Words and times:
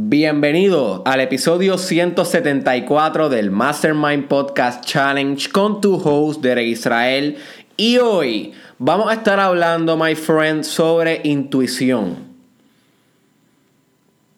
Bienvenido 0.00 1.02
al 1.04 1.20
episodio 1.20 1.76
174 1.76 3.28
del 3.28 3.50
Mastermind 3.50 4.28
Podcast 4.28 4.84
Challenge 4.84 5.50
con 5.50 5.80
tu 5.80 5.96
host 5.96 6.40
Derek 6.40 6.68
Israel. 6.68 7.36
Y 7.76 7.98
hoy 7.98 8.52
vamos 8.78 9.10
a 9.10 9.14
estar 9.14 9.40
hablando, 9.40 9.96
my 9.96 10.14
friend, 10.14 10.62
sobre 10.62 11.20
intuición. 11.24 12.28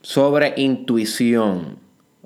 Sobre 0.01 0.55
intuición. 0.57 1.77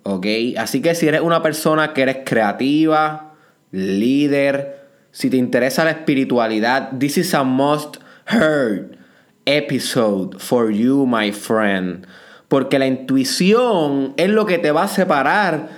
¿Ok? 0.05 0.27
Así 0.57 0.81
que 0.81 0.95
si 0.95 1.09
eres 1.09 1.21
una 1.21 1.43
persona 1.43 1.93
que 1.93 2.03
eres 2.03 2.19
creativa, 2.25 3.35
líder, 3.73 4.87
si 5.11 5.29
te 5.29 5.39
interesa 5.39 5.85
la 5.85 5.91
espiritualidad, 5.91 6.97
this 7.01 7.19
is 7.19 7.35
a 7.35 7.43
must 7.43 7.97
heard 8.27 8.97
episode 9.45 10.39
for 10.39 10.71
you, 10.71 11.05
my 11.05 11.33
friend. 11.33 12.07
Porque 12.55 12.79
la 12.79 12.87
intuición 12.87 14.15
es 14.17 14.29
lo 14.29 14.47
que 14.47 14.59
te 14.59 14.71
va 14.71 14.85
a 14.85 14.87
separar 14.89 15.71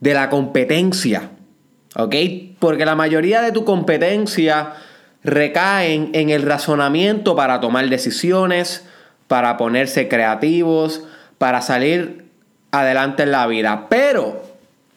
de 0.00 0.14
la 0.14 0.30
competencia. 0.30 1.30
¿Ok? 1.94 2.16
Porque 2.58 2.84
la 2.84 2.96
mayoría 2.96 3.40
de 3.40 3.52
tu 3.52 3.64
competencia 3.64 4.72
recaen 5.22 6.10
en 6.12 6.30
el 6.30 6.42
razonamiento 6.42 7.36
para 7.36 7.60
tomar 7.60 7.88
decisiones, 7.88 8.84
para 9.28 9.56
ponerse 9.56 10.08
creativos, 10.08 11.04
para 11.38 11.62
salir 11.62 12.24
adelante 12.72 13.22
en 13.22 13.30
la 13.30 13.46
vida. 13.46 13.86
Pero, 13.88 14.42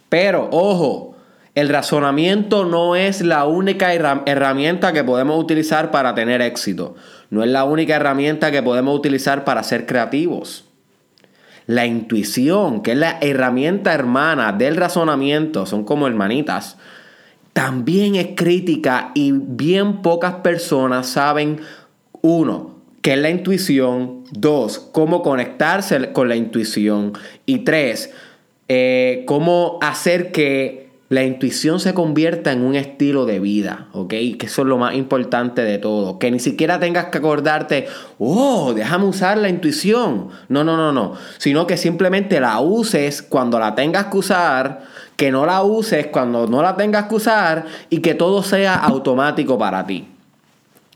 pero, 0.10 0.50
ojo, 0.52 1.16
el 1.54 1.70
razonamiento 1.70 2.66
no 2.66 2.96
es 2.96 3.22
la 3.22 3.46
única 3.46 3.94
herramienta 3.94 4.92
que 4.92 5.04
podemos 5.04 5.40
utilizar 5.40 5.92
para 5.92 6.16
tener 6.16 6.42
éxito. 6.42 6.96
No 7.30 7.44
es 7.44 7.50
la 7.52 7.64
única 7.64 7.96
herramienta 7.96 8.50
que 8.50 8.64
podemos 8.64 8.98
utilizar 8.98 9.44
para 9.44 9.62
ser 9.62 9.86
creativos. 9.86 10.65
La 11.68 11.86
intuición, 11.86 12.82
que 12.84 12.92
es 12.92 12.98
la 12.98 13.18
herramienta 13.22 13.94
hermana 13.94 14.52
del 14.52 14.76
razonamiento, 14.76 15.66
son 15.66 15.84
como 15.84 16.08
hermanitas, 16.08 16.78
también 17.54 18.16
es 18.16 18.30
crítica 18.36 19.12
y 19.16 19.32
bien 19.32 20.02
pocas 20.02 20.36
personas 20.36 21.08
saben, 21.08 21.62
uno, 22.22 22.76
qué 23.02 23.14
es 23.14 23.20
la 23.20 23.30
intuición, 23.30 24.24
dos, 24.32 24.80
cómo 24.80 25.22
conectarse 25.22 26.12
con 26.12 26.28
la 26.28 26.36
intuición 26.36 27.14
y 27.46 27.60
tres, 27.60 28.12
eh, 28.68 29.24
cómo 29.26 29.80
hacer 29.82 30.32
que 30.32 30.85
la 31.08 31.24
intuición 31.24 31.80
se 31.80 31.94
convierta 31.94 32.52
en 32.52 32.64
un 32.64 32.76
estilo 32.76 33.26
de 33.26 33.40
vida, 33.40 33.90
¿ok? 33.94 34.10
Que 34.10 34.46
eso 34.46 34.64
es 34.64 34.68
lo 34.68 34.78
más 34.78 34.96
importante 34.96 35.62
de 35.62 35.78
todo. 35.78 36.18
Que 36.18 36.32
ni 36.32 36.40
siquiera 36.40 36.80
tengas 36.80 37.06
que 37.06 37.20
acordarte, 37.20 37.88
oh, 38.18 38.74
déjame 38.74 39.06
usar 39.06 39.38
la 39.38 39.50
intuición. 39.50 40.30
No, 40.50 40.64
no, 40.64 40.76
no, 40.78 40.92
no. 40.92 41.14
Sino 41.38 41.68
que 41.68 41.78
simplemente 41.78 42.40
la 42.40 42.60
uses 42.60 43.22
cuando 43.22 43.60
la 43.60 43.76
tengas 43.76 44.06
que 44.06 44.18
usar, 44.18 44.82
que 45.16 45.32
no 45.32 45.46
la 45.46 45.62
uses 45.62 46.08
cuando 46.08 46.48
no 46.48 46.64
la 46.64 46.76
tengas 46.76 47.06
que 47.06 47.16
usar 47.16 47.66
y 47.92 48.00
que 48.00 48.16
todo 48.16 48.42
sea 48.42 48.74
automático 48.76 49.60
para 49.60 49.86
ti. 49.86 50.15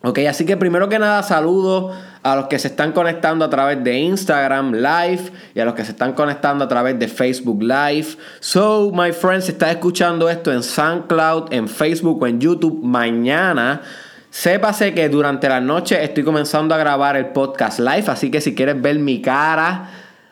Ok, 0.01 0.19
así 0.29 0.45
que 0.45 0.55
primero 0.55 0.87
que 0.87 0.97
nada 0.97 1.21
saludo 1.23 1.91
a 2.23 2.35
los 2.37 2.47
que 2.47 2.57
se 2.57 2.69
están 2.69 2.93
conectando 2.93 3.43
a 3.43 3.49
través 3.49 3.83
de 3.83 3.99
Instagram 3.99 4.71
Live 4.71 5.31
y 5.53 5.59
a 5.59 5.65
los 5.65 5.73
que 5.73 5.83
se 5.83 5.91
están 5.91 6.13
conectando 6.13 6.63
a 6.63 6.69
través 6.69 6.97
de 6.97 7.09
Facebook 7.09 7.61
Live. 7.61 8.15
So, 8.39 8.91
my 8.93 9.11
friends, 9.11 9.45
si 9.45 9.51
estás 9.51 9.71
escuchando 9.71 10.29
esto 10.29 10.53
en 10.53 10.63
SoundCloud, 10.63 11.51
en 11.51 11.67
Facebook 11.67 12.23
o 12.23 12.27
en 12.27 12.39
YouTube 12.39 12.81
mañana, 12.81 13.81
sépase 14.29 14.93
que 14.93 15.09
durante 15.09 15.49
la 15.49 15.59
noche 15.59 16.01
estoy 16.01 16.23
comenzando 16.23 16.73
a 16.73 16.77
grabar 16.77 17.17
el 17.17 17.27
podcast 17.27 17.79
live, 17.79 18.05
así 18.07 18.31
que 18.31 18.39
si 18.39 18.55
quieres 18.55 18.81
ver 18.81 18.99
mi 18.99 19.21
cara, 19.21 19.89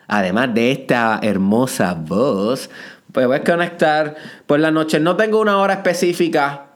además 0.07 0.53
de 0.53 0.71
esta 0.71 1.19
hermosa 1.21 1.93
voz, 1.93 2.69
pues 3.11 3.27
voy 3.27 3.41
conectar 3.41 4.15
por 4.45 4.61
la 4.61 4.71
noche. 4.71 5.01
No 5.01 5.17
tengo 5.17 5.41
una 5.41 5.57
hora 5.57 5.73
específica 5.73 6.66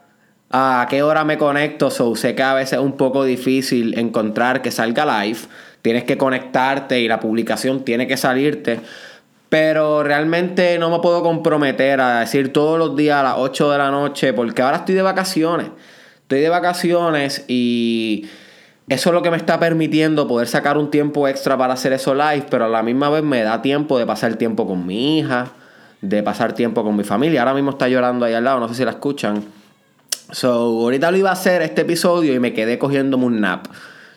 a 0.52 0.86
qué 0.88 1.02
hora 1.02 1.24
me 1.24 1.38
conecto. 1.38 1.90
So, 1.90 2.14
sé 2.14 2.34
que 2.34 2.42
a 2.42 2.54
veces 2.54 2.74
es 2.74 2.84
un 2.84 2.92
poco 2.92 3.24
difícil 3.24 3.98
encontrar 3.98 4.62
que 4.62 4.70
salga 4.70 5.24
live. 5.24 5.38
Tienes 5.80 6.04
que 6.04 6.16
conectarte 6.16 7.00
y 7.00 7.08
la 7.08 7.18
publicación 7.18 7.84
tiene 7.84 8.06
que 8.06 8.16
salirte. 8.16 8.80
Pero 9.48 10.02
realmente 10.02 10.78
no 10.78 10.90
me 10.90 11.00
puedo 11.00 11.22
comprometer 11.22 12.00
a 12.00 12.20
decir 12.20 12.52
todos 12.52 12.78
los 12.78 12.96
días 12.96 13.18
a 13.18 13.22
las 13.22 13.34
8 13.38 13.70
de 13.72 13.78
la 13.78 13.90
noche 13.90 14.32
porque 14.32 14.62
ahora 14.62 14.78
estoy 14.78 14.94
de 14.94 15.02
vacaciones. 15.02 15.68
Estoy 16.22 16.40
de 16.40 16.48
vacaciones 16.48 17.44
y 17.48 18.26
eso 18.88 19.10
es 19.10 19.14
lo 19.14 19.22
que 19.22 19.30
me 19.30 19.36
está 19.36 19.58
permitiendo 19.58 20.26
poder 20.26 20.48
sacar 20.48 20.78
un 20.78 20.90
tiempo 20.90 21.28
extra 21.28 21.58
para 21.58 21.74
hacer 21.74 21.92
eso 21.92 22.14
live, 22.14 22.46
pero 22.50 22.64
a 22.66 22.68
la 22.68 22.82
misma 22.82 23.10
vez 23.10 23.22
me 23.22 23.42
da 23.42 23.60
tiempo 23.60 23.98
de 23.98 24.06
pasar 24.06 24.36
tiempo 24.36 24.66
con 24.66 24.86
mi 24.86 25.18
hija, 25.18 25.48
de 26.00 26.22
pasar 26.22 26.54
tiempo 26.54 26.82
con 26.82 26.96
mi 26.96 27.04
familia. 27.04 27.42
Ahora 27.42 27.54
mismo 27.54 27.70
está 27.70 27.88
llorando 27.88 28.24
ahí 28.24 28.34
al 28.34 28.44
lado, 28.44 28.60
no 28.60 28.68
sé 28.68 28.74
si 28.74 28.84
la 28.84 28.92
escuchan. 28.92 29.61
So, 30.32 30.50
ahorita 30.50 31.10
lo 31.10 31.18
iba 31.18 31.28
a 31.28 31.34
hacer 31.34 31.60
este 31.60 31.82
episodio 31.82 32.34
y 32.34 32.40
me 32.40 32.54
quedé 32.54 32.78
cogiéndome 32.78 33.26
un 33.26 33.40
nap. 33.40 33.66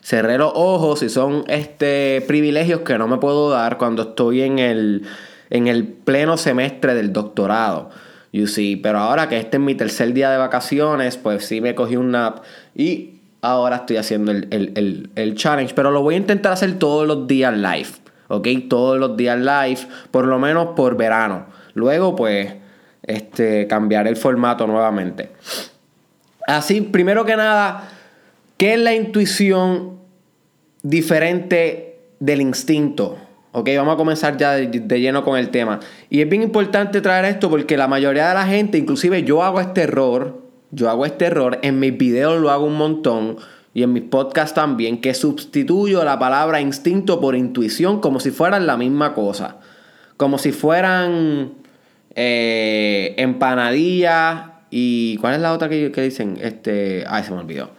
Cerré 0.02 0.38
los 0.38 0.52
ojos 0.56 1.04
y 1.04 1.10
son 1.10 1.44
este 1.48 2.24
privilegios 2.26 2.82
que 2.82 2.98
no 2.98 3.08
me 3.08 3.18
puedo 3.18 3.50
dar 3.50 3.78
cuando 3.78 4.04
estoy 4.04 4.42
en 4.42 4.60
el, 4.60 5.04
en 5.50 5.68
el 5.68 5.86
pleno 5.86 6.38
semestre 6.38 6.96
del 6.96 7.12
doctorado. 7.12 7.90
You 8.32 8.48
see. 8.48 8.78
Pero 8.78 9.00
ahora 9.00 9.28
que 9.28 9.38
este 9.38 9.58
es 9.58 9.64
mi 9.64 9.76
tercer 9.76 10.14
día 10.14 10.32
de 10.32 10.38
vacaciones, 10.38 11.18
pues 11.18 11.46
sí 11.46 11.60
me 11.60 11.76
cogí 11.76 11.98
un 11.98 12.12
nap 12.12 12.44
y 12.76 13.16
ahora 13.42 13.78
estoy 13.78 13.98
haciendo 13.98 14.32
el, 14.32 15.10
el 15.16 15.36
challenge. 15.36 15.74
Pero 15.74 15.92
lo 15.92 16.02
voy 16.02 16.16
a 16.16 16.18
intentar 16.18 16.54
hacer 16.54 16.80
todos 16.80 17.06
los 17.06 17.28
días 17.28 17.54
live. 17.58 17.90
¿Ok? 18.30 18.48
Todos 18.70 19.00
los 19.00 19.18
días 19.18 19.38
live, 19.38 19.88
por 20.12 20.26
lo 20.26 20.40
menos 20.40 20.70
por 20.76 20.96
verano. 20.96 21.48
Luego, 21.74 22.16
pues, 22.16 22.54
este, 23.04 23.68
cambiaré 23.68 24.10
el 24.10 24.18
formato 24.18 24.66
nuevamente. 24.66 25.32
Así, 26.48 26.82
primero 26.82 27.26
que 27.26 27.36
nada, 27.36 27.90
¿qué 28.58 28.74
es 28.74 28.80
la 28.80 28.94
intuición 28.94 30.00
diferente 30.84 32.00
del 32.20 32.42
instinto? 32.42 33.18
Ok, 33.52 33.70
vamos 33.78 33.94
a 33.94 33.98
comenzar 33.98 34.38
ya 34.38 34.52
de, 34.52 35.00
lleno 35.00 35.24
con 35.24 35.40
el 35.40 35.50
tema. 35.50 35.80
Y 36.10 36.22
es 36.22 36.30
bien 36.30 36.44
importante 36.44 37.02
traer 37.02 37.26
esto 37.26 37.50
porque 37.50 37.78
la 37.78 37.88
mayoría 37.88 38.28
de 38.28 38.34
la 38.34 38.46
gente, 38.46 38.78
inclusive 38.78 39.24
yo 39.24 39.44
hago 39.44 39.60
este 39.60 39.84
error, 39.84 40.42
yo 40.72 40.90
hago 40.90 41.06
este 41.06 41.26
error, 41.26 41.60
en 41.62 41.80
mis 41.80 41.98
videos 41.98 42.40
lo 42.42 42.52
hago 42.52 42.66
un 42.66 42.78
montón 42.78 43.38
y 43.74 43.84
en 43.84 43.94
mis 43.94 44.04
podcasts 44.04 44.54
también, 44.54 45.00
que 45.00 45.14
sustituyo 45.14 46.04
la 46.04 46.20
palabra 46.20 46.62
instinto 46.62 47.20
por 47.22 47.36
intuición 47.36 48.02
como 48.02 48.20
si 48.20 48.32
fueran 48.32 48.68
la 48.68 48.78
misma 48.78 49.14
cosa. 49.14 49.58
Como 50.18 50.38
si 50.38 50.52
fueran 50.52 51.54
eh, 52.14 53.16
empanadillas 53.18 54.55
¿Y 54.78 55.16
cuál 55.22 55.36
es 55.36 55.40
la 55.40 55.54
otra 55.54 55.70
que, 55.70 55.90
dicen? 55.90 56.38
Este. 56.42 57.06
Ay, 57.08 57.24
se 57.24 57.32
me 57.32 57.38
olvidó. 57.38 57.70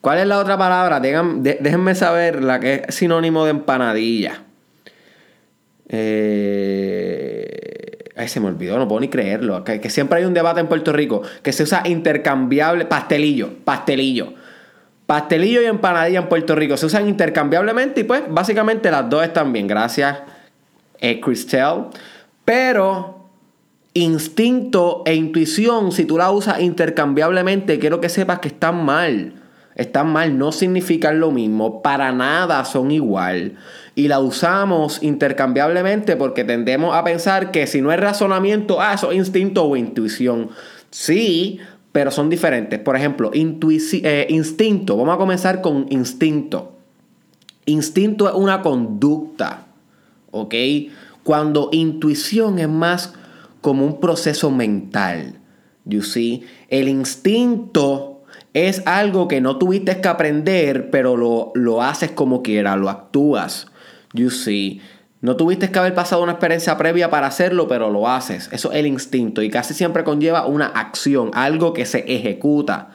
¿Cuál 0.00 0.18
es 0.18 0.26
la 0.26 0.40
otra 0.40 0.58
palabra? 0.58 0.98
déjenme 0.98 1.94
saber 1.94 2.42
la 2.42 2.58
que 2.58 2.82
es 2.88 2.94
sinónimo 2.96 3.44
de 3.44 3.52
empanadilla. 3.52 4.42
Eh, 5.88 7.46
ay, 8.16 8.26
se 8.26 8.40
me 8.40 8.48
olvidó, 8.48 8.78
no 8.78 8.88
puedo 8.88 9.00
ni 9.00 9.06
creerlo. 9.06 9.62
Que, 9.62 9.88
siempre 9.90 10.18
hay 10.18 10.24
un 10.24 10.34
debate 10.34 10.58
en 10.58 10.66
Puerto 10.66 10.92
Rico 10.92 11.22
que 11.40 11.52
se 11.52 11.62
usa 11.62 11.84
intercambiable. 11.84 12.86
Pastelillo, 12.86 13.50
pastelillo. 13.64 14.34
Pastelillo 15.06 15.62
y 15.62 15.66
empanadilla 15.66 16.18
en 16.18 16.28
Puerto 16.28 16.56
Rico 16.56 16.76
se 16.76 16.86
usan 16.86 17.06
intercambiablemente 17.08 18.00
y 18.00 18.04
pues 18.04 18.24
básicamente 18.28 18.90
las 18.90 19.08
dos 19.08 19.22
están 19.22 19.52
bien. 19.52 19.68
Gracias, 19.68 20.18
eh, 20.98 21.20
Cristel. 21.20 21.84
Pero 22.44 23.13
instinto 23.94 25.02
e 25.06 25.14
intuición, 25.14 25.92
si 25.92 26.04
tú 26.04 26.18
la 26.18 26.30
usas 26.30 26.60
intercambiablemente, 26.60 27.78
quiero 27.78 28.00
que 28.00 28.08
sepas 28.08 28.40
que 28.40 28.48
están 28.48 28.84
mal. 28.84 29.34
Están 29.76 30.12
mal, 30.12 30.38
no 30.38 30.52
significan 30.52 31.18
lo 31.18 31.32
mismo, 31.32 31.82
para 31.82 32.12
nada 32.12 32.64
son 32.64 32.92
igual. 32.92 33.56
Y 33.96 34.06
la 34.06 34.20
usamos 34.20 35.02
intercambiablemente 35.02 36.16
porque 36.16 36.44
tendemos 36.44 36.94
a 36.94 37.02
pensar 37.02 37.50
que 37.50 37.66
si 37.66 37.80
no 37.80 37.90
es 37.90 37.98
razonamiento, 37.98 38.80
ah, 38.80 38.94
eso 38.94 39.10
es 39.10 39.18
instinto 39.18 39.64
o 39.64 39.76
intuición. 39.76 40.50
Sí, 40.90 41.58
pero 41.90 42.10
son 42.12 42.30
diferentes. 42.30 42.78
Por 42.80 42.96
ejemplo, 42.96 43.30
eh, 43.32 44.26
instinto. 44.28 44.96
Vamos 44.96 45.14
a 45.14 45.18
comenzar 45.18 45.60
con 45.60 45.86
instinto. 45.90 46.72
Instinto 47.66 48.28
es 48.28 48.34
una 48.34 48.62
conducta, 48.62 49.66
¿ok? 50.30 50.54
Cuando 51.24 51.70
intuición 51.72 52.58
es 52.58 52.68
más 52.68 53.14
como 53.64 53.86
un 53.86 53.98
proceso 53.98 54.50
mental. 54.50 55.40
You 55.86 56.02
see? 56.02 56.44
El 56.68 56.86
instinto 56.86 58.24
es 58.52 58.82
algo 58.84 59.26
que 59.26 59.40
no 59.40 59.56
tuviste 59.56 60.02
que 60.02 60.08
aprender, 60.08 60.90
pero 60.90 61.16
lo, 61.16 61.50
lo 61.54 61.82
haces 61.82 62.10
como 62.10 62.42
quieras, 62.42 62.76
lo 62.76 62.90
actúas. 62.90 63.68
You 64.12 64.28
see? 64.28 64.82
No 65.22 65.36
tuviste 65.36 65.70
que 65.70 65.78
haber 65.78 65.94
pasado 65.94 66.22
una 66.22 66.32
experiencia 66.32 66.76
previa 66.76 67.08
para 67.08 67.26
hacerlo, 67.26 67.66
pero 67.66 67.88
lo 67.88 68.06
haces. 68.06 68.50
Eso 68.52 68.70
es 68.70 68.80
el 68.80 68.86
instinto 68.86 69.40
y 69.40 69.48
casi 69.48 69.72
siempre 69.72 70.04
conlleva 70.04 70.44
una 70.44 70.66
acción, 70.66 71.30
algo 71.32 71.72
que 71.72 71.86
se 71.86 72.00
ejecuta. 72.00 72.90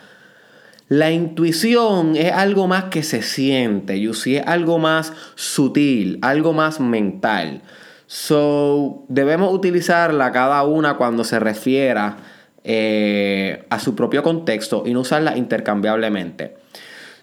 La 0.88 1.10
intuición 1.10 2.16
es 2.16 2.31
algo 2.31 2.68
más 2.68 2.86
que 2.86 3.01
se 3.01 3.24
siente, 3.24 4.00
you 4.00 4.13
see? 4.13 4.36
es 4.36 4.45
algo 4.45 4.77
más 4.77 5.13
sutil, 5.33 6.19
algo 6.21 6.54
más 6.54 6.80
mental. 6.80 7.63
So, 8.12 9.06
debemos 9.08 9.54
utilizarla 9.54 10.32
cada 10.32 10.64
una 10.64 10.98
cuando 10.98 11.24
se 11.24 11.40
refiera 11.40 12.18
eh, 12.64 13.68
a 13.70 13.78
su 13.78 13.94
propio 13.94 14.24
contexto 14.24 14.82
y 14.84 14.96
no 14.96 15.02
usarla 15.02 15.38
intercambiablemente. 15.38 16.58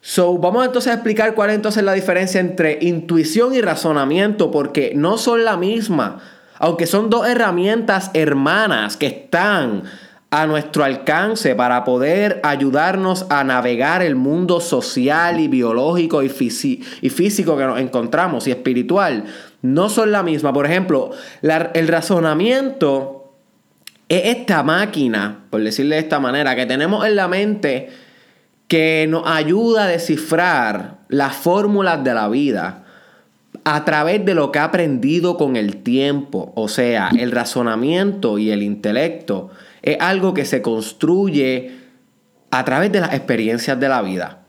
So, 0.00 0.38
vamos 0.38 0.64
entonces 0.64 0.92
a 0.92 0.94
explicar 0.94 1.34
cuál 1.34 1.50
es 1.50 1.82
la 1.82 1.92
diferencia 1.92 2.40
entre 2.40 2.78
intuición 2.82 3.52
y 3.52 3.62
razonamiento, 3.62 4.52
porque 4.52 4.92
no 4.94 5.18
son 5.18 5.44
la 5.44 5.56
misma, 5.56 6.20
aunque 6.60 6.86
son 6.86 7.10
dos 7.10 7.26
herramientas 7.26 8.12
hermanas 8.14 8.96
que 8.96 9.08
están 9.08 9.82
a 10.30 10.46
nuestro 10.46 10.84
alcance 10.84 11.54
para 11.54 11.82
poder 11.82 12.40
ayudarnos 12.44 13.26
a 13.30 13.42
navegar 13.42 14.02
el 14.02 14.16
mundo 14.16 14.60
social 14.60 15.40
y 15.40 15.48
biológico 15.48 16.22
y, 16.22 16.26
y 16.26 17.10
físico 17.10 17.56
que 17.56 17.64
nos 17.64 17.80
encontramos 17.80 18.46
y 18.46 18.50
espiritual, 18.50 19.24
no 19.74 19.88
son 19.88 20.12
la 20.12 20.22
misma. 20.22 20.52
Por 20.52 20.66
ejemplo, 20.66 21.10
el 21.42 21.88
razonamiento 21.88 23.32
es 24.08 24.36
esta 24.36 24.62
máquina, 24.62 25.44
por 25.50 25.62
decirle 25.62 25.96
de 25.96 26.02
esta 26.02 26.20
manera, 26.20 26.54
que 26.54 26.66
tenemos 26.66 27.06
en 27.06 27.16
la 27.16 27.28
mente 27.28 27.90
que 28.68 29.06
nos 29.08 29.26
ayuda 29.26 29.84
a 29.84 29.88
descifrar 29.88 30.98
las 31.08 31.36
fórmulas 31.36 32.02
de 32.02 32.14
la 32.14 32.28
vida 32.28 32.84
a 33.64 33.84
través 33.84 34.24
de 34.24 34.34
lo 34.34 34.52
que 34.52 34.58
ha 34.60 34.64
aprendido 34.64 35.36
con 35.36 35.56
el 35.56 35.82
tiempo. 35.82 36.52
O 36.54 36.68
sea, 36.68 37.10
el 37.18 37.32
razonamiento 37.32 38.38
y 38.38 38.50
el 38.50 38.62
intelecto 38.62 39.50
es 39.82 39.96
algo 40.00 40.34
que 40.34 40.44
se 40.44 40.62
construye 40.62 41.76
a 42.50 42.64
través 42.64 42.92
de 42.92 43.00
las 43.00 43.12
experiencias 43.12 43.78
de 43.78 43.88
la 43.88 44.02
vida. 44.02 44.45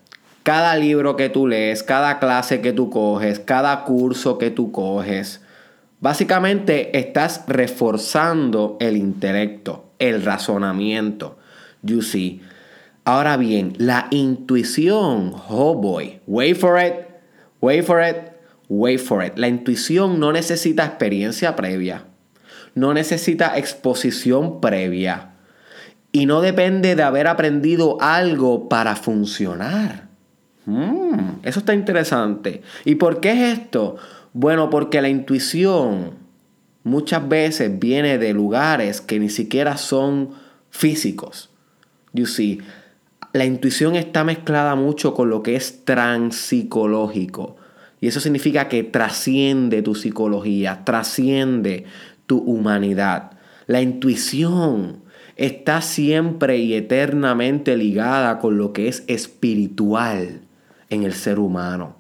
Cada 0.48 0.78
libro 0.78 1.18
que 1.18 1.28
tú 1.28 1.46
lees, 1.46 1.84
cada 1.84 2.20
clase 2.20 2.62
que 2.62 2.72
tú 2.72 2.90
coges, 2.90 3.38
cada 3.42 3.84
curso 3.84 4.38
que 4.38 4.50
tú 4.50 4.72
coges, 4.72 5.42
básicamente 6.00 6.98
estás 6.98 7.44
reforzando 7.48 8.78
el 8.80 8.96
intelecto, 8.96 9.92
el 10.00 10.24
razonamiento. 10.24 11.38
You 11.82 12.02
see. 12.02 12.42
Ahora 13.04 13.36
bien, 13.36 13.74
la 13.78 14.08
intuición, 14.10 15.34
oh 15.50 15.76
boy, 15.76 16.22
wait 16.28 16.56
for 16.56 16.82
it, 16.82 16.94
wait 17.60 17.84
for 17.84 18.02
it, 18.02 18.16
wait 18.70 19.02
for 19.02 19.26
it. 19.26 19.34
La 19.38 19.50
intuición 19.50 20.18
no 20.18 20.32
necesita 20.32 20.86
experiencia 20.86 21.58
previa, 21.58 22.06
no 22.74 22.94
necesita 22.94 23.58
exposición 23.58 24.62
previa 24.62 25.34
y 26.14 26.26
no 26.26 26.40
depende 26.40 26.96
de 26.96 27.04
haber 27.04 27.28
aprendido 27.28 27.98
algo 28.00 28.70
para 28.70 28.96
funcionar. 28.96 30.07
Mm, 30.68 31.40
eso 31.44 31.60
está 31.60 31.74
interesante. 31.74 32.62
¿Y 32.84 32.96
por 32.96 33.22
qué 33.22 33.32
es 33.32 33.60
esto? 33.60 33.96
Bueno, 34.34 34.70
porque 34.70 35.02
la 35.02 35.08
intuición 35.08 36.12
muchas 36.84 37.28
veces 37.28 37.80
viene 37.80 38.18
de 38.18 38.34
lugares 38.34 39.00
que 39.00 39.18
ni 39.18 39.30
siquiera 39.30 39.78
son 39.78 40.32
físicos. 40.70 41.50
You 42.12 42.26
see, 42.26 42.60
la 43.32 43.46
intuición 43.46 43.96
está 43.96 44.26
mezclada 44.26 44.76
mucho 44.76 45.14
con 45.14 45.30
lo 45.30 45.42
que 45.42 45.56
es 45.56 45.86
transpsicológico. 45.86 47.56
Y 48.02 48.08
eso 48.08 48.20
significa 48.20 48.68
que 48.68 48.84
trasciende 48.84 49.82
tu 49.82 49.96
psicología, 49.96 50.82
trasciende 50.84 51.86
tu 52.26 52.40
humanidad. 52.40 53.32
La 53.68 53.82
intuición 53.82 55.02
está 55.38 55.82
siempre 55.82 56.58
y 56.58 56.74
eternamente 56.74 57.78
ligada 57.78 58.40
con 58.40 58.58
lo 58.58 58.74
que 58.74 58.90
es 58.90 59.06
espiritual 59.08 60.42
en 60.90 61.04
el 61.04 61.14
ser 61.14 61.40
humano. 61.40 61.96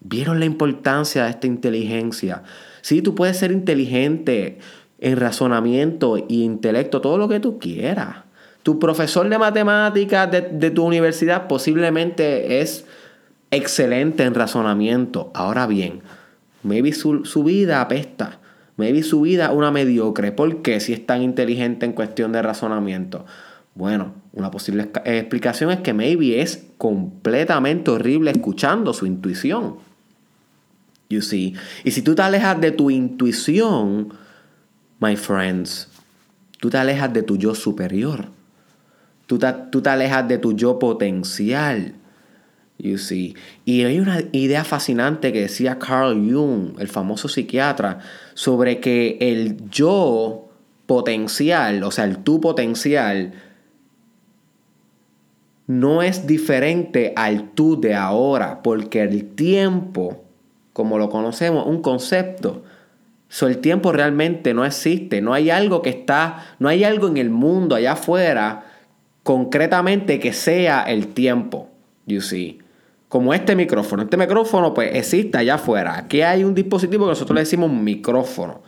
¿Vieron 0.00 0.38
la 0.38 0.46
importancia 0.46 1.24
de 1.24 1.30
esta 1.30 1.46
inteligencia? 1.46 2.42
Sí, 2.82 3.02
tú 3.02 3.14
puedes 3.14 3.36
ser 3.36 3.52
inteligente 3.52 4.58
en 4.98 5.16
razonamiento 5.16 6.16
e 6.16 6.24
intelecto, 6.28 7.00
todo 7.00 7.18
lo 7.18 7.28
que 7.28 7.40
tú 7.40 7.58
quieras. 7.58 8.18
Tu 8.62 8.78
profesor 8.78 9.28
de 9.28 9.38
matemáticas 9.38 10.30
de, 10.30 10.70
tu 10.70 10.84
universidad 10.84 11.46
posiblemente 11.46 12.60
es 12.60 12.84
excelente 13.50 14.24
en 14.24 14.34
razonamiento. 14.34 15.30
Ahora 15.34 15.66
bien, 15.66 16.02
maybe 16.62 16.92
su, 16.92 17.24
su 17.24 17.44
vida 17.44 17.80
apesta. 17.80 18.40
Maybe 18.76 19.02
su 19.02 19.22
vida 19.22 19.52
una 19.52 19.70
mediocre. 19.70 20.32
¿Por 20.32 20.62
qué 20.62 20.80
si 20.80 20.92
es 20.92 21.06
tan 21.06 21.22
inteligente 21.22 21.86
en 21.86 21.92
cuestión 21.92 22.32
de 22.32 22.42
razonamiento? 22.42 23.24
Bueno, 23.76 24.14
una 24.32 24.50
posible 24.50 24.90
explicación 25.04 25.70
es 25.70 25.80
que 25.80 25.92
maybe 25.92 26.40
es 26.40 26.66
completamente 26.78 27.90
horrible 27.90 28.30
escuchando 28.30 28.94
su 28.94 29.04
intuición. 29.04 29.76
You 31.10 31.20
see. 31.20 31.54
Y 31.84 31.90
si 31.90 32.00
tú 32.00 32.14
te 32.14 32.22
alejas 32.22 32.58
de 32.58 32.72
tu 32.72 32.90
intuición, 32.90 34.14
my 34.98 35.14
friends, 35.14 35.88
tú 36.58 36.70
te 36.70 36.78
alejas 36.78 37.12
de 37.12 37.22
tu 37.22 37.36
yo 37.36 37.54
superior. 37.54 38.30
Tú 39.26 39.38
te, 39.38 39.90
alejas 39.90 40.26
de 40.26 40.38
tu 40.38 40.54
yo 40.54 40.78
potencial. 40.78 41.94
You 42.78 42.96
see. 42.96 43.34
Y 43.66 43.84
hay 43.84 44.00
una 44.00 44.22
idea 44.32 44.64
fascinante 44.64 45.34
que 45.34 45.42
decía 45.42 45.78
Carl 45.78 46.14
Jung, 46.14 46.80
el 46.80 46.88
famoso 46.88 47.28
psiquiatra, 47.28 47.98
sobre 48.32 48.80
que 48.80 49.18
el 49.20 49.68
yo 49.68 50.48
potencial, 50.86 51.82
o 51.82 51.90
sea, 51.90 52.04
el 52.04 52.18
tu 52.18 52.40
potencial, 52.40 53.32
no 55.66 56.02
es 56.02 56.26
diferente 56.26 57.12
al 57.16 57.50
tú 57.50 57.80
de 57.80 57.94
ahora, 57.94 58.62
porque 58.62 59.02
el 59.02 59.34
tiempo, 59.34 60.24
como 60.72 60.98
lo 60.98 61.10
conocemos, 61.10 61.66
un 61.66 61.82
concepto, 61.82 62.62
so, 63.28 63.48
el 63.48 63.58
tiempo 63.58 63.92
realmente 63.92 64.54
no 64.54 64.64
existe, 64.64 65.20
no 65.20 65.34
hay 65.34 65.50
algo 65.50 65.82
que 65.82 65.90
está, 65.90 66.44
no 66.58 66.68
hay 66.68 66.84
algo 66.84 67.08
en 67.08 67.16
el 67.16 67.30
mundo 67.30 67.74
allá 67.74 67.92
afuera 67.92 68.64
concretamente 69.26 70.20
que 70.20 70.32
sea 70.32 70.82
el 70.82 71.08
tiempo, 71.08 71.68
you 72.06 72.20
see. 72.20 72.60
Como 73.08 73.34
este 73.34 73.56
micrófono. 73.56 74.04
Este 74.04 74.16
micrófono 74.16 74.72
pues 74.72 74.94
existe 74.94 75.38
allá 75.38 75.54
afuera. 75.54 75.96
Aquí 75.96 76.22
hay 76.22 76.44
un 76.44 76.54
dispositivo 76.54 77.06
que 77.06 77.10
nosotros 77.10 77.34
le 77.34 77.40
decimos 77.40 77.70
micrófono. 77.70 78.62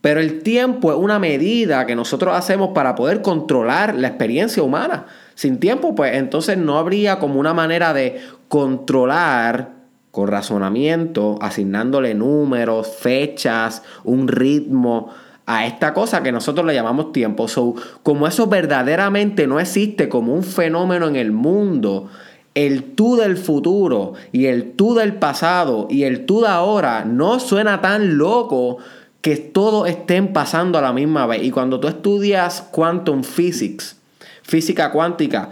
Pero 0.00 0.20
el 0.20 0.42
tiempo 0.42 0.92
es 0.92 0.98
una 0.98 1.18
medida 1.18 1.84
que 1.86 1.96
nosotros 1.96 2.36
hacemos 2.36 2.70
para 2.74 2.94
poder 2.94 3.20
controlar 3.20 3.94
la 3.94 4.08
experiencia 4.08 4.62
humana. 4.62 5.06
Sin 5.34 5.58
tiempo, 5.58 5.94
pues 5.94 6.14
entonces 6.16 6.56
no 6.56 6.78
habría 6.78 7.18
como 7.18 7.40
una 7.40 7.52
manera 7.52 7.92
de 7.92 8.20
controlar 8.48 9.72
con 10.10 10.28
razonamiento, 10.28 11.38
asignándole 11.40 12.14
números, 12.14 12.88
fechas, 12.98 13.82
un 14.04 14.28
ritmo 14.28 15.10
a 15.46 15.66
esta 15.66 15.94
cosa 15.94 16.22
que 16.22 16.30
nosotros 16.30 16.66
le 16.66 16.74
llamamos 16.74 17.12
tiempo. 17.12 17.48
So, 17.48 17.74
como 18.02 18.26
eso 18.26 18.46
verdaderamente 18.46 19.46
no 19.46 19.58
existe 19.58 20.08
como 20.08 20.34
un 20.34 20.44
fenómeno 20.44 21.08
en 21.08 21.16
el 21.16 21.32
mundo, 21.32 22.08
el 22.54 22.94
tú 22.94 23.16
del 23.16 23.36
futuro 23.36 24.14
y 24.32 24.46
el 24.46 24.72
tú 24.72 24.94
del 24.94 25.14
pasado 25.14 25.86
y 25.88 26.02
el 26.02 26.26
tú 26.26 26.40
de 26.40 26.48
ahora 26.48 27.04
no 27.04 27.40
suena 27.40 27.80
tan 27.80 28.18
loco 28.18 28.78
que 29.20 29.36
todos 29.36 29.88
estén 29.88 30.32
pasando 30.32 30.78
a 30.78 30.82
la 30.82 30.92
misma 30.92 31.26
vez. 31.26 31.42
Y 31.42 31.50
cuando 31.50 31.80
tú 31.80 31.88
estudias 31.88 32.62
quantum 32.70 33.22
physics, 33.22 33.96
física 34.42 34.90
cuántica, 34.92 35.50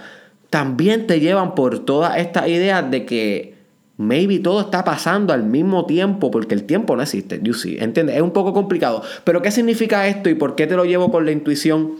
también 0.50 1.06
te 1.06 1.20
llevan 1.20 1.54
por 1.54 1.80
todas 1.80 2.16
estas 2.16 2.48
ideas 2.48 2.90
de 2.90 3.04
que 3.04 3.56
Maybe 3.98 4.40
todo 4.40 4.60
está 4.60 4.84
pasando 4.84 5.32
al 5.32 5.42
mismo 5.42 5.86
tiempo 5.86 6.30
porque 6.30 6.54
el 6.54 6.64
tiempo 6.64 6.96
no 6.96 7.02
existe. 7.02 7.40
You 7.42 7.54
see, 7.54 7.78
¿entiendes? 7.78 8.16
Es 8.16 8.22
un 8.22 8.32
poco 8.32 8.52
complicado. 8.52 9.02
Pero 9.24 9.40
¿qué 9.40 9.50
significa 9.50 10.06
esto 10.06 10.28
y 10.28 10.34
por 10.34 10.54
qué 10.54 10.66
te 10.66 10.76
lo 10.76 10.84
llevo 10.84 11.10
con 11.10 11.24
la 11.24 11.32
intuición? 11.32 11.94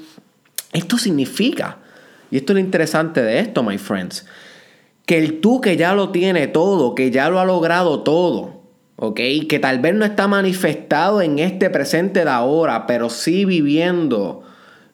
Esto 0.73 0.99
significa, 0.99 1.79
y 2.31 2.37
esto 2.37 2.53
es 2.53 2.55
lo 2.57 2.61
interesante 2.61 3.23
de 3.23 3.39
esto, 3.39 3.63
my 3.63 3.79
friends, 3.79 4.27
que 5.07 5.17
el 5.17 5.41
tú 5.41 5.63
que 5.63 5.79
ya 5.79 5.95
lo 5.95 6.11
tiene 6.11 6.49
todo, 6.49 6.95
que 6.95 7.11
ya 7.11 7.31
lo 7.31 7.41
ha 7.41 7.47
logrado 7.47 8.03
todo, 8.03 8.56
¿ok? 8.97 9.21
Que 9.49 9.59
tal 9.61 9.79
vez 9.79 9.95
no 9.95 10.05
está 10.05 10.27
manifestado 10.27 11.21
en 11.23 11.39
este 11.39 11.71
presente 11.71 12.25
de 12.25 12.31
ahora, 12.31 12.87
pero 12.87 13.11
sí 13.11 13.45
viviendo 13.45 14.43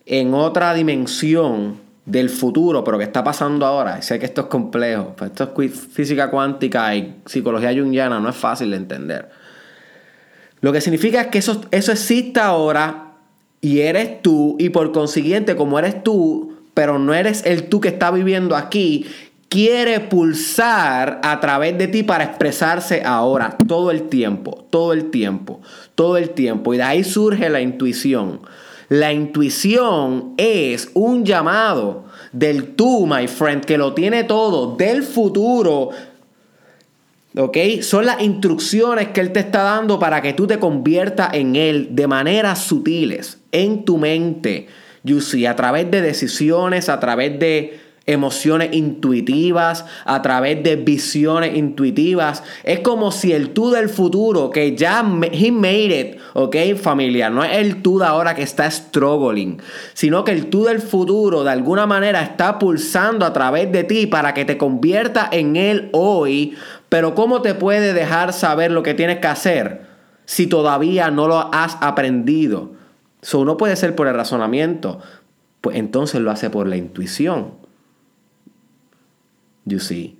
en 0.06 0.34
otra 0.34 0.74
dimensión 0.74 1.80
del 2.04 2.28
futuro, 2.30 2.82
pero 2.82 2.98
que 2.98 3.04
está 3.04 3.22
pasando 3.22 3.64
ahora. 3.64 4.02
Sé 4.02 4.18
que 4.18 4.26
esto 4.26 4.42
es 4.42 4.46
complejo, 4.48 5.14
pues 5.16 5.30
esto 5.30 5.52
es 5.60 5.72
física 5.72 6.30
cuántica 6.30 6.94
y 6.96 7.20
psicología 7.26 7.72
junguiana, 7.72 8.18
no 8.18 8.28
es 8.28 8.36
fácil 8.36 8.70
de 8.70 8.76
entender. 8.76 9.30
Lo 10.60 10.72
que 10.72 10.80
significa 10.80 11.22
es 11.22 11.26
que 11.28 11.38
eso, 11.38 11.60
eso 11.70 11.92
existe 11.92 12.40
ahora 12.40 13.14
y 13.60 13.80
eres 13.80 14.22
tú, 14.22 14.56
y 14.58 14.70
por 14.70 14.90
consiguiente, 14.92 15.54
como 15.54 15.78
eres 15.78 16.02
tú, 16.02 16.56
pero 16.74 16.98
no 16.98 17.14
eres 17.14 17.44
el 17.46 17.68
tú 17.68 17.80
que 17.80 17.88
está 17.88 18.10
viviendo 18.10 18.56
aquí, 18.56 19.06
quiere 19.52 20.00
pulsar 20.00 21.20
a 21.22 21.38
través 21.38 21.76
de 21.76 21.86
ti 21.86 22.02
para 22.02 22.24
expresarse 22.24 23.02
ahora, 23.04 23.58
todo 23.68 23.90
el 23.90 24.08
tiempo, 24.08 24.64
todo 24.70 24.94
el 24.94 25.10
tiempo, 25.10 25.60
todo 25.94 26.16
el 26.16 26.30
tiempo. 26.30 26.72
Y 26.72 26.78
de 26.78 26.82
ahí 26.84 27.04
surge 27.04 27.50
la 27.50 27.60
intuición. 27.60 28.40
La 28.88 29.12
intuición 29.12 30.32
es 30.38 30.88
un 30.94 31.26
llamado 31.26 32.06
del 32.32 32.74
tú, 32.76 33.06
my 33.06 33.28
friend, 33.28 33.66
que 33.66 33.76
lo 33.76 33.92
tiene 33.92 34.24
todo, 34.24 34.74
del 34.76 35.02
futuro, 35.02 35.90
¿Ok? 37.34 37.56
Son 37.80 38.04
las 38.04 38.20
instrucciones 38.20 39.08
que 39.08 39.22
Él 39.22 39.32
te 39.32 39.40
está 39.40 39.62
dando 39.62 39.98
para 39.98 40.20
que 40.20 40.34
tú 40.34 40.46
te 40.46 40.58
conviertas 40.58 41.32
en 41.32 41.56
Él 41.56 41.88
de 41.92 42.06
maneras 42.06 42.58
sutiles, 42.58 43.38
en 43.52 43.84
tu 43.84 43.96
mente. 43.96 44.66
You 45.02 45.20
see, 45.20 45.46
a 45.46 45.56
través 45.56 45.90
de 45.90 46.02
decisiones, 46.02 46.90
a 46.90 47.00
través 47.00 47.38
de 47.38 47.80
emociones 48.06 48.70
intuitivas, 48.72 49.84
a 50.04 50.22
través 50.22 50.62
de 50.62 50.76
visiones 50.76 51.56
intuitivas. 51.56 52.42
Es 52.64 52.80
como 52.80 53.12
si 53.12 53.32
el 53.32 53.50
tú 53.50 53.70
del 53.70 53.88
futuro, 53.88 54.50
que 54.50 54.76
ya 54.76 55.04
he 55.32 55.52
made 55.52 56.00
it, 56.00 56.20
ok, 56.34 56.56
familia, 56.80 57.30
no 57.30 57.44
es 57.44 57.58
el 57.58 57.82
tú 57.82 57.98
de 57.98 58.06
ahora 58.06 58.34
que 58.34 58.42
está 58.42 58.70
struggling, 58.70 59.60
sino 59.94 60.24
que 60.24 60.32
el 60.32 60.46
tú 60.46 60.64
del 60.64 60.80
futuro 60.80 61.44
de 61.44 61.50
alguna 61.50 61.86
manera 61.86 62.22
está 62.22 62.58
pulsando 62.58 63.24
a 63.24 63.32
través 63.32 63.70
de 63.70 63.84
ti 63.84 64.06
para 64.06 64.34
que 64.34 64.44
te 64.44 64.56
convierta 64.56 65.28
en 65.30 65.56
él 65.56 65.88
hoy 65.92 66.56
pero 66.92 67.14
¿cómo 67.14 67.40
te 67.40 67.54
puede 67.54 67.94
dejar 67.94 68.34
saber 68.34 68.70
lo 68.70 68.82
que 68.82 68.92
tienes 68.92 69.18
que 69.20 69.26
hacer 69.26 69.86
si 70.26 70.46
todavía 70.46 71.10
no 71.10 71.26
lo 71.26 71.48
has 71.54 71.78
aprendido? 71.80 72.72
Eso 73.22 73.46
no 73.46 73.56
puede 73.56 73.76
ser 73.76 73.96
por 73.96 74.08
el 74.08 74.14
razonamiento, 74.14 75.00
pues 75.62 75.78
entonces 75.78 76.20
lo 76.20 76.30
hace 76.30 76.50
por 76.50 76.68
la 76.68 76.76
intuición. 76.76 77.52
You 79.64 79.78
see. 79.78 80.18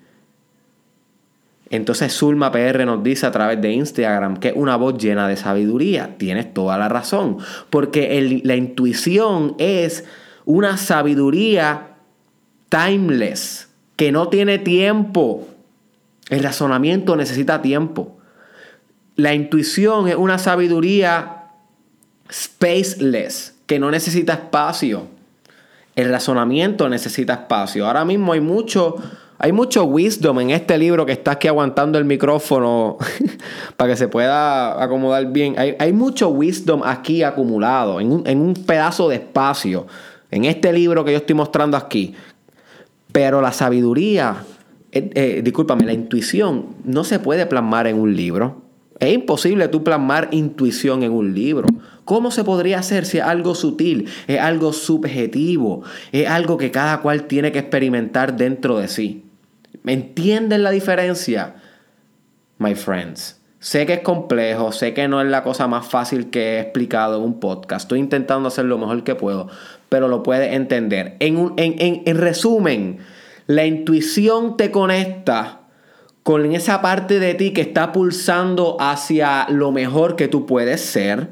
Entonces 1.71 2.13
Zulma 2.13 2.53
PR 2.53 2.85
nos 2.85 3.03
dice 3.03 3.27
a 3.27 3.33
través 3.33 3.61
de 3.63 3.73
Instagram 3.73 4.37
que 4.37 4.49
es 4.49 4.55
una 4.55 4.77
voz 4.77 4.99
llena 4.99 5.27
de 5.27 5.37
sabiduría. 5.37 6.17
Tienes 6.19 6.53
toda 6.53 6.77
la 6.77 6.91
razón. 6.91 7.39
Porque 7.71 8.43
la 8.45 8.57
intuición 8.57 9.55
es 9.59 10.05
una 10.45 10.77
sabiduría 10.77 11.95
timeless, 12.69 13.69
que 13.97 14.13
no 14.13 14.29
tiene 14.29 14.59
tiempo. 14.59 15.49
El 16.29 16.43
razonamiento 16.43 17.17
necesita 17.17 17.63
tiempo. 17.63 18.19
La 19.17 19.35
intuición 19.35 20.09
es 20.09 20.17
una 20.17 20.39
sabiduría 20.39 21.45
spaceless, 22.31 23.55
que 23.67 23.79
no 23.79 23.91
necesita 23.91 24.35
espacio. 24.35 25.07
El 25.95 26.11
razonamiento 26.11 26.89
necesita 26.89 27.35
espacio. 27.35 27.87
Ahora 27.87 28.05
mismo 28.05 28.33
hay 28.33 28.41
mucho, 28.41 28.97
hay 29.43 29.51
mucho 29.51 29.85
wisdom 29.85 30.39
en 30.39 30.51
este 30.51 30.79
libro 30.79 31.05
que 31.05 31.11
está 31.11 31.33
aquí 31.33 31.49
aguantando 31.49 31.99
el 31.99 32.05
micrófono 32.05 32.97
para 33.77 33.91
que 33.91 33.97
se 33.97 34.07
pueda 34.07 34.81
acomodar 34.81 35.33
bien. 35.33 35.57
Hay, 35.59 35.93
mucho 35.93 36.29
wisdom 36.29 36.83
aquí 36.85 37.25
acumulado 37.25 38.01
en 38.01 38.13
un, 38.13 38.55
pedazo 38.55 39.09
de 39.09 39.17
espacio. 39.17 39.89
En 40.31 40.45
este 40.45 40.73
libro 40.73 41.05
que 41.05 41.11
yo 41.11 41.19
estoy 41.19 41.35
mostrando 41.35 41.77
aquí. 41.77 42.15
Pero 43.11 43.43
la 43.43 43.51
sabiduría 43.51 44.45
eh, 44.93 45.11
eh, 45.15 45.41
discúlpame, 45.43 45.87
la 45.87 45.93
intuición 45.93 46.77
no 46.85 47.03
se 47.03 47.19
puede 47.19 47.45
plasmar 47.47 47.89
en 47.89 47.99
un 47.99 48.15
libro. 48.15 48.63
Es 49.01 49.13
imposible 49.13 49.67
tú 49.67 49.83
plasmar 49.83 50.29
intuición 50.31 51.03
en 51.03 51.11
un 51.11 51.35
libro. 51.35 51.67
¿Cómo 52.05 52.31
se 52.31 52.45
podría 52.45 52.79
hacer 52.79 53.07
si 53.07 53.19
es 53.19 53.25
algo 53.25 53.57
sutil, 53.57 54.07
es 54.29 54.39
algo 54.39 54.73
subjetivo, 54.73 55.83
es 56.13 56.29
algo 56.29 56.57
que 56.59 56.71
cada 56.71 57.01
cual 57.01 57.25
tiene 57.25 57.51
que 57.51 57.59
experimentar 57.59 58.37
dentro 58.37 58.79
de 58.79 58.87
sí? 58.87 59.25
¿Me 59.83 59.93
entienden 59.93 60.63
la 60.63 60.71
diferencia? 60.71 61.57
My 62.59 62.75
friends. 62.75 63.41
Sé 63.59 63.87
que 63.87 63.95
es 63.95 64.01
complejo, 64.01 64.73
sé 64.73 64.93
que 64.93 65.07
no 65.07 65.21
es 65.21 65.29
la 65.29 65.45
cosa 65.45 65.69
más 65.69 65.87
fácil 65.87 66.31
que 66.31 66.57
he 66.57 66.61
explicado 66.61 67.19
en 67.19 67.23
un 67.23 67.41
podcast. 67.41 67.85
Estoy 67.85 68.01
intentando 68.01 68.49
hacer 68.49 68.65
lo 68.65 68.77
mejor 68.77 69.05
que 69.05 69.15
puedo, 69.15 69.49
pero 69.89 70.09
lo 70.09 70.23
puedes 70.23 70.53
entender. 70.53 71.17
En, 71.21 71.53
en, 71.57 72.03
en 72.05 72.19
resumen, 72.19 72.99
la 73.47 73.65
intuición 73.65 74.57
te 74.57 74.73
conecta 74.73 75.61
con 76.23 76.45
esa 76.53 76.83
parte 76.83 77.19
de 77.19 77.35
ti 77.35 77.53
que 77.53 77.61
está 77.61 77.93
pulsando 77.93 78.77
hacia 78.81 79.47
lo 79.49 79.73
mejor 79.73 80.17
que 80.17 80.29
tú 80.29 80.47
puedes 80.47 80.81
ser. 80.81 81.31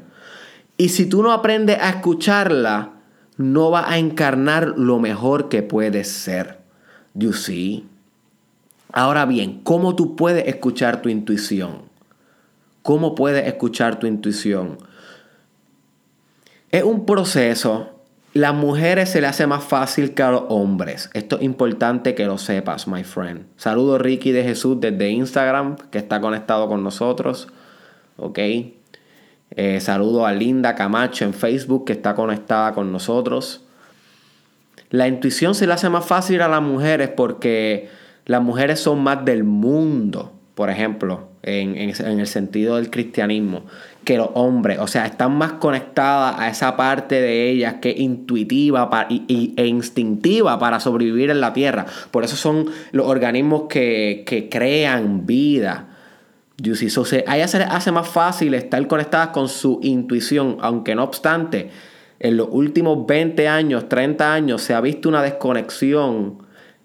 Y 0.77 0.89
si 0.89 1.05
tú 1.05 1.23
no 1.23 1.31
aprendes 1.31 1.79
a 1.79 1.89
escucharla, 1.89 2.93
no 3.37 3.71
va 3.71 3.89
a 3.89 3.97
encarnar 3.97 4.73
lo 4.77 4.99
mejor 4.99 5.49
que 5.49 5.63
puedes 5.63 6.09
ser. 6.09 6.59
You 7.13 7.33
see? 7.33 7.90
Ahora 8.91 9.25
bien, 9.25 9.61
¿cómo 9.63 9.95
tú 9.95 10.15
puedes 10.15 10.47
escuchar 10.47 11.01
tu 11.01 11.09
intuición? 11.09 11.83
¿Cómo 12.81 13.15
puedes 13.15 13.47
escuchar 13.47 13.99
tu 13.99 14.07
intuición? 14.07 14.77
Es 16.71 16.83
un 16.83 17.05
proceso 17.05 18.01
las 18.33 18.53
mujeres 18.53 19.09
se 19.09 19.19
le 19.19 19.27
hace 19.27 19.45
más 19.45 19.61
fácil 19.61 20.13
que 20.13 20.23
a 20.23 20.31
los 20.31 20.43
hombres. 20.47 21.09
Esto 21.13 21.35
es 21.35 21.41
importante 21.43 22.15
que 22.15 22.25
lo 22.25 22.37
sepas, 22.37 22.87
my 22.87 23.03
friend. 23.03 23.45
Saludo 23.57 23.97
Ricky 23.97 24.31
de 24.31 24.43
Jesús 24.43 24.79
desde 24.79 25.09
Instagram, 25.09 25.75
que 25.91 25.97
está 25.97 26.21
conectado 26.21 26.69
con 26.69 26.81
nosotros. 26.81 27.49
Ok. 28.15 28.39
Eh, 29.53 29.79
saludo 29.81 30.25
a 30.25 30.31
Linda 30.31 30.75
Camacho 30.75 31.25
en 31.25 31.33
Facebook, 31.33 31.83
que 31.83 31.91
está 31.91 32.15
conectada 32.15 32.71
con 32.71 32.93
nosotros. 32.93 33.65
La 34.91 35.09
intuición 35.09 35.53
se 35.53 35.67
le 35.67 35.73
hace 35.73 35.89
más 35.89 36.05
fácil 36.05 36.41
a 36.41 36.47
las 36.47 36.61
mujeres 36.61 37.09
porque 37.09 37.89
las 38.25 38.41
mujeres 38.41 38.79
son 38.79 39.01
más 39.01 39.25
del 39.25 39.43
mundo, 39.43 40.33
por 40.55 40.69
ejemplo, 40.69 41.29
en 41.43 41.77
el 41.77 42.27
sentido 42.27 42.75
del 42.75 42.91
cristianismo 42.91 43.63
que 44.03 44.17
los 44.17 44.29
hombres. 44.33 44.79
O 44.79 44.87
sea, 44.87 45.05
están 45.05 45.37
más 45.37 45.53
conectadas 45.53 46.39
a 46.39 46.49
esa 46.49 46.75
parte 46.75 47.21
de 47.21 47.49
ellas 47.49 47.75
que 47.81 47.91
es 47.91 47.99
intuitiva 47.99 48.89
e 49.09 49.65
instintiva 49.67 50.59
para 50.59 50.79
sobrevivir 50.79 51.29
en 51.29 51.41
la 51.41 51.53
Tierra. 51.53 51.85
Por 52.09 52.23
eso 52.23 52.35
son 52.35 52.67
los 52.91 53.05
organismos 53.07 53.63
que, 53.69 54.47
crean 54.49 55.25
vida. 55.25 55.87
So, 56.89 57.05
a 57.27 57.37
ellas 57.37 57.51
se 57.51 57.57
hace 57.57 57.91
más 57.91 58.07
fácil 58.07 58.53
estar 58.53 58.85
conectadas 58.87 59.29
con 59.29 59.49
su 59.49 59.79
intuición, 59.81 60.57
aunque 60.61 60.93
no 60.93 61.03
obstante, 61.03 61.69
en 62.19 62.37
los 62.37 62.49
últimos 62.51 63.07
20 63.07 63.47
años, 63.47 63.89
30 63.89 64.33
años, 64.33 64.61
se 64.61 64.75
ha 64.75 64.81
visto 64.81 65.09
una 65.09 65.23
desconexión 65.23 66.37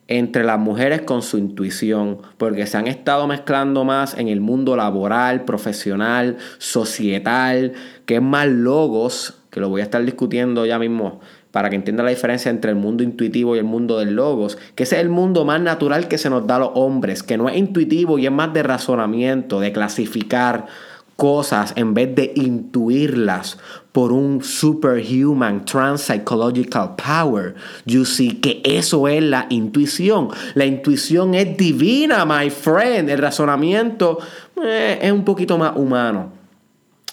entre 0.09 0.45
las 0.45 0.59
mujeres 0.59 1.03
con 1.03 1.23
su 1.23 1.39
intuición, 1.39 2.19
porque 2.39 2.67
se 2.67 2.77
han 2.77 2.87
estado 2.87 3.27
mezclando 3.27 3.85
más 3.85 4.17
en 4.17 4.29
el 4.29 4.41
mundo 4.41 4.77
laboral, 4.77 5.45
profesional, 5.45 6.37
societal, 6.59 7.73
que 8.05 8.17
es 8.17 8.23
más 8.23 8.47
logos, 8.47 9.39
que 9.51 9.61
lo 9.61 9.69
voy 9.69 9.81
a 9.81 9.85
estar 9.85 10.05
discutiendo 10.05 10.65
ya 10.67 10.79
mismo 10.79 11.21
para 11.57 11.71
que 11.71 11.77
entienda 11.77 12.03
la 12.03 12.11
diferencia 12.11 12.51
entre 12.51 12.71
el 12.71 12.77
mundo 12.77 13.03
intuitivo 13.03 13.57
y 13.57 13.59
el 13.59 13.65
mundo 13.65 13.99
del 13.99 14.15
logos, 14.15 14.59
que 14.75 14.83
ese 14.83 14.97
es 14.97 15.01
el 15.01 15.09
mundo 15.09 15.47
más 15.47 15.59
natural 15.59 16.07
que 16.07 16.19
se 16.19 16.29
nos 16.29 16.47
da 16.47 16.57
a 16.57 16.59
los 16.59 16.71
hombres, 16.75 17.23
que 17.23 17.39
no 17.39 17.49
es 17.49 17.57
intuitivo 17.57 18.19
y 18.19 18.27
es 18.27 18.33
más 18.33 18.53
de 18.53 18.63
razonamiento, 18.63 19.59
de 19.59 19.73
clasificar 19.73 20.67
cosas 21.17 21.73
en 21.77 21.95
vez 21.95 22.15
de 22.15 22.33
intuirlas 22.37 23.59
por 23.93 24.13
un 24.13 24.43
superhuman 24.43 25.65
transpsychological 25.65 26.97
power. 26.97 27.55
You 27.87 28.05
see 28.05 28.41
que 28.41 28.61
eso 28.65 29.09
es 29.09 29.23
la 29.23 29.47
intuición. 29.49 30.29
La 30.55 30.67
intuición 30.67 31.35
es 31.35 31.57
divina, 31.57 32.27
my 32.27 32.51
friend. 32.51 33.09
El 33.09 33.19
razonamiento 33.19 34.19
eh, 34.63 34.99
es 35.01 35.11
un 35.11 35.25
poquito 35.25 35.57
más 35.57 35.75
humano. 35.77 36.33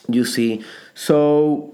You 0.07 0.25
see. 0.25 0.59
So, 0.93 1.71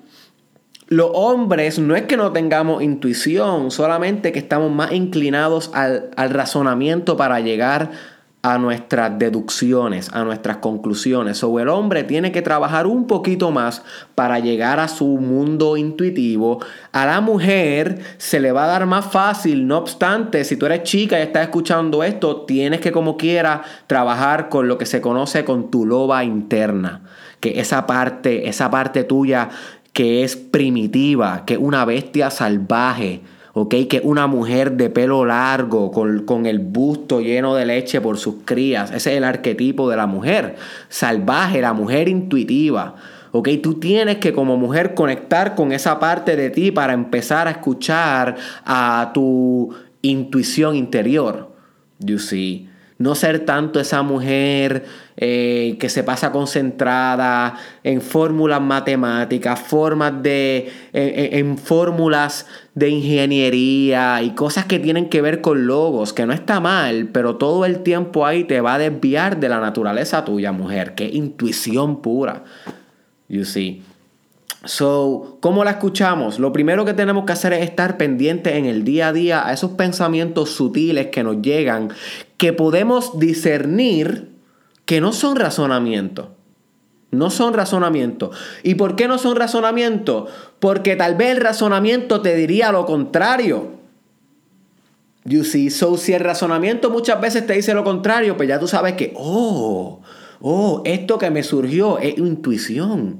los 0.87 1.09
hombres 1.13 1.79
no 1.79 1.95
es 1.95 2.03
que 2.03 2.15
no 2.15 2.31
tengamos 2.31 2.83
intuición, 2.83 3.71
solamente 3.71 4.31
que 4.31 4.39
estamos 4.39 4.71
más 4.71 4.91
inclinados 4.91 5.71
al, 5.73 6.11
al 6.15 6.29
razonamiento 6.29 7.17
para 7.17 7.39
llegar 7.39 7.91
a 7.91 8.18
nuestras 8.57 9.19
deducciones, 9.19 10.09
a 10.13 10.23
nuestras 10.23 10.57
conclusiones. 10.57 11.43
O 11.43 11.59
el 11.59 11.67
hombre 11.67 12.03
tiene 12.03 12.31
que 12.31 12.41
trabajar 12.41 12.87
un 12.87 13.05
poquito 13.05 13.51
más 13.51 13.83
para 14.15 14.39
llegar 14.39 14.79
a 14.79 14.87
su 14.87 15.05
mundo 15.05 15.75
intuitivo. 15.75 16.59
A 16.91 17.05
la 17.05 17.21
mujer 17.21 17.99
se 18.17 18.39
le 18.39 18.51
va 18.51 18.63
a 18.63 18.67
dar 18.67 18.85
más 18.85 19.05
fácil, 19.05 19.67
no 19.67 19.77
obstante, 19.77 20.43
si 20.45 20.55
tú 20.55 20.65
eres 20.65 20.83
chica 20.83 21.19
y 21.19 21.23
estás 21.23 21.43
escuchando 21.43 22.03
esto, 22.03 22.41
tienes 22.41 22.79
que 22.79 22.91
como 22.91 23.17
quiera 23.17 23.61
trabajar 23.87 24.49
con 24.49 24.67
lo 24.67 24.77
que 24.77 24.85
se 24.85 25.01
conoce 25.01 25.43
con 25.43 25.69
tu 25.69 25.85
loba 25.85 26.23
interna, 26.23 27.01
que 27.41 27.59
esa 27.59 27.85
parte, 27.85 28.47
esa 28.47 28.71
parte 28.71 29.03
tuya 29.03 29.49
que 29.91 30.23
es 30.23 30.37
primitiva, 30.37 31.43
que 31.45 31.55
es 31.55 31.59
una 31.59 31.83
bestia 31.83 32.29
salvaje 32.29 33.21
¿ok? 33.53 33.75
Que 33.89 34.01
una 34.03 34.27
mujer 34.27 34.73
de 34.73 34.89
pelo 34.89 35.25
largo, 35.25 35.91
con, 35.91 36.45
el 36.45 36.59
busto 36.59 37.21
lleno 37.21 37.55
de 37.55 37.65
leche 37.65 38.01
por 38.01 38.17
sus 38.17 38.35
crías. 38.45 38.91
Ese 38.91 39.11
es 39.11 39.17
el 39.17 39.23
arquetipo 39.23 39.89
de 39.89 39.97
la 39.97 40.07
mujer 40.07 40.55
salvaje, 40.89 41.61
la 41.61 41.73
mujer 41.73 42.07
intuitiva. 42.07 42.95
¿ok? 43.31 43.49
Tú 43.61 43.75
tienes 43.75 44.17
que 44.17 44.33
como 44.33 44.57
mujer 44.57 44.93
conectar 44.93 45.55
con 45.55 45.71
esa 45.71 45.99
parte 45.99 46.35
de 46.35 46.49
ti 46.49 46.71
para 46.71 46.93
empezar 46.93 47.47
a 47.47 47.51
escuchar 47.51 48.35
a 48.65 49.11
tu 49.13 49.73
intuición 50.01 50.75
interior. 50.75 51.49
You 51.99 52.17
see. 52.17 52.68
No 52.99 53.15
ser 53.15 53.45
tanto 53.45 53.79
esa 53.79 54.03
mujer 54.03 54.85
eh, 55.17 55.77
que 55.79 55.89
se 55.89 56.03
pasa 56.03 56.31
concentrada 56.31 57.55
en 57.83 58.01
fórmulas 58.01 58.61
matemáticas, 58.61 59.59
formas 59.59 60.21
de, 60.21 60.71
en 60.93 61.57
fórmulas 61.57 62.45
de 62.75 62.89
ingeniería 62.89 64.21
y 64.21 64.31
cosas 64.35 64.65
que 64.65 64.79
tienen 64.79 65.09
que 65.09 65.21
ver 65.21 65.41
con 65.41 65.65
logos, 65.65 66.13
que 66.13 66.25
no 66.25 66.33
está 66.33 66.59
mal, 66.59 67.09
pero 67.11 67.37
todo 67.37 67.65
el 67.65 67.79
tiempo 67.79 68.25
ahí 68.25 68.43
te 68.43 68.61
va 68.61 68.75
a 68.75 68.77
desviar 68.77 69.39
de 69.39 69.49
la 69.49 69.59
naturaleza 69.59 70.23
tuya, 70.25 70.51
mujer, 70.51 70.93
que 70.93 71.05
intuición 71.05 72.01
pura. 72.01 72.43
You 73.29 73.45
see. 73.45 73.83
So, 74.65 75.37
¿cómo 75.39 75.63
la 75.63 75.71
escuchamos? 75.71 76.37
Lo 76.37 76.51
primero 76.51 76.83
que 76.83 76.93
tenemos 76.93 77.23
que 77.23 77.31
hacer 77.31 77.53
es 77.53 77.63
estar 77.63 77.95
pendientes 77.95 78.55
en 78.55 78.65
el 78.65 78.83
día 78.83 79.07
a 79.07 79.13
día 79.13 79.47
a 79.47 79.53
esos 79.53 79.71
pensamientos 79.71 80.49
sutiles 80.49 81.07
que 81.07 81.23
nos 81.23 81.41
llegan, 81.41 81.89
que 82.39 82.53
podemos 82.53 83.19
discernir 83.19 84.29
que 84.85 85.01
no 85.01 85.11
son 85.11 85.35
razonamientos. 85.35 86.29
No 87.11 87.31
son 87.31 87.53
razonamientos. 87.53 88.35
¿Y 88.63 88.75
por 88.75 88.95
qué 88.95 89.09
no 89.09 89.17
son 89.17 89.35
razonamientos? 89.35 90.29
Porque 90.59 90.95
tal 90.95 91.15
vez 91.15 91.31
el 91.31 91.41
razonamiento 91.41 92.21
te 92.21 92.35
diría 92.35 92.71
lo 92.71 92.85
contrario. 92.85 93.73
You 95.25 95.43
see, 95.43 95.69
so 95.69 95.97
si 95.97 96.13
el 96.13 96.21
razonamiento 96.21 96.89
muchas 96.89 97.19
veces 97.19 97.45
te 97.45 97.53
dice 97.53 97.73
lo 97.73 97.83
contrario, 97.83 98.37
pues 98.37 98.47
ya 98.47 98.57
tú 98.57 98.69
sabes 98.69 98.93
que, 98.93 99.13
oh, 99.17 99.99
oh, 100.39 100.81
esto 100.85 101.17
que 101.17 101.29
me 101.31 101.43
surgió 101.43 101.99
es 101.99 102.17
intuición. 102.17 103.19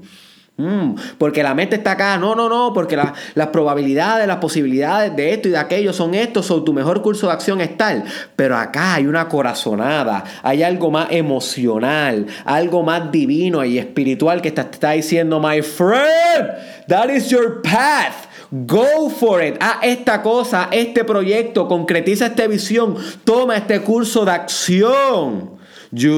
Mm, 0.56 0.94
porque 1.16 1.42
la 1.42 1.54
mente 1.54 1.76
está 1.76 1.92
acá. 1.92 2.18
No, 2.18 2.34
no, 2.34 2.48
no. 2.48 2.72
Porque 2.72 2.96
las 3.34 3.46
probabilidades, 3.48 4.26
las 4.26 4.36
posibilidades 4.36 5.14
de 5.16 5.32
esto 5.32 5.48
y 5.48 5.52
de 5.52 5.58
aquello 5.58 5.92
son 5.92 6.14
estos. 6.14 6.46
Son 6.46 6.64
tu 6.64 6.72
mejor 6.72 7.02
curso 7.02 7.28
de 7.28 7.32
acción 7.32 7.60
es 7.60 7.76
tal. 7.76 8.04
Pero 8.36 8.56
acá 8.56 8.94
hay 8.94 9.06
una 9.06 9.28
corazonada. 9.28 10.24
Hay 10.42 10.62
algo 10.62 10.90
más 10.90 11.08
emocional. 11.10 12.26
Algo 12.44 12.82
más 12.82 13.10
divino 13.10 13.64
y 13.64 13.78
espiritual 13.78 14.42
que 14.42 14.52
te 14.52 14.60
está 14.60 14.92
diciendo, 14.92 15.40
my 15.40 15.62
friend, 15.62 16.50
that 16.88 17.08
is 17.08 17.30
your 17.30 17.62
path. 17.62 18.26
Go 18.50 19.08
for 19.08 19.42
it. 19.42 19.56
Ah, 19.60 19.78
esta 19.82 20.22
cosa, 20.22 20.68
este 20.72 21.04
proyecto, 21.04 21.68
concretiza 21.68 22.26
esta 22.26 22.46
visión. 22.48 22.96
Toma 23.24 23.56
este 23.56 23.80
curso 23.80 24.24
de 24.24 24.32
acción. 24.32 25.59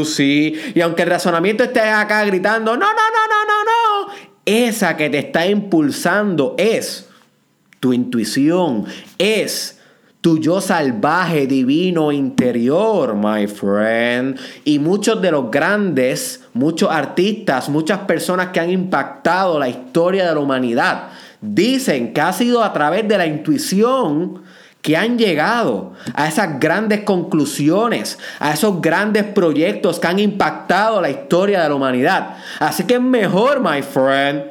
See. 0.04 0.72
Y 0.74 0.80
aunque 0.80 1.02
el 1.02 1.08
razonamiento 1.10 1.64
esté 1.64 1.80
acá 1.80 2.24
gritando, 2.24 2.76
no, 2.76 2.80
no, 2.80 2.86
no, 2.86 2.92
no, 2.92 3.44
no, 3.46 3.64
no 3.64 4.32
esa 4.44 4.96
que 4.96 5.10
te 5.10 5.18
está 5.18 5.46
impulsando 5.46 6.54
es 6.58 7.08
tu 7.80 7.92
intuición, 7.92 8.86
es 9.18 9.78
tu 10.20 10.38
yo 10.38 10.60
salvaje, 10.60 11.46
divino, 11.46 12.12
interior, 12.12 13.14
my 13.16 13.46
friend. 13.48 14.38
Y 14.64 14.78
muchos 14.78 15.20
de 15.20 15.32
los 15.32 15.50
grandes, 15.50 16.44
muchos 16.54 16.90
artistas, 16.90 17.68
muchas 17.68 18.00
personas 18.00 18.48
que 18.48 18.60
han 18.60 18.70
impactado 18.70 19.58
la 19.58 19.68
historia 19.68 20.28
de 20.28 20.34
la 20.34 20.40
humanidad, 20.40 21.08
dicen 21.40 22.12
que 22.12 22.20
ha 22.20 22.32
sido 22.32 22.62
a 22.62 22.72
través 22.72 23.06
de 23.08 23.18
la 23.18 23.26
intuición 23.26 24.41
que 24.82 24.96
han 24.96 25.16
llegado 25.16 25.92
a 26.14 26.26
esas 26.26 26.58
grandes 26.58 27.04
conclusiones, 27.04 28.18
a 28.40 28.52
esos 28.52 28.80
grandes 28.80 29.22
proyectos 29.22 30.00
que 30.00 30.08
han 30.08 30.18
impactado 30.18 31.00
la 31.00 31.08
historia 31.08 31.62
de 31.62 31.68
la 31.68 31.74
humanidad. 31.76 32.36
Así 32.58 32.84
que 32.84 32.94
es 32.94 33.00
mejor, 33.00 33.60
my 33.60 33.80
friend, 33.80 34.42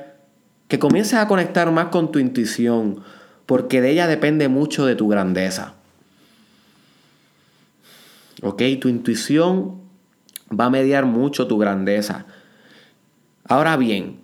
que 0.69 0.79
comiences 0.79 1.15
a 1.15 1.27
conectar 1.27 1.69
más 1.71 1.87
con 1.87 2.13
tu 2.13 2.17
intuición, 2.17 3.03
porque 3.45 3.81
de 3.81 3.91
ella 3.91 4.07
depende 4.07 4.47
mucho 4.47 4.85
de 4.85 4.95
tu 4.95 5.09
grandeza. 5.09 5.73
¿Ok? 8.41 8.63
Tu 8.79 8.87
intuición 8.87 9.81
va 10.49 10.65
a 10.65 10.69
mediar 10.69 11.05
mucho 11.05 11.45
tu 11.47 11.57
grandeza. 11.57 12.25
Ahora 13.43 13.75
bien, 13.75 14.21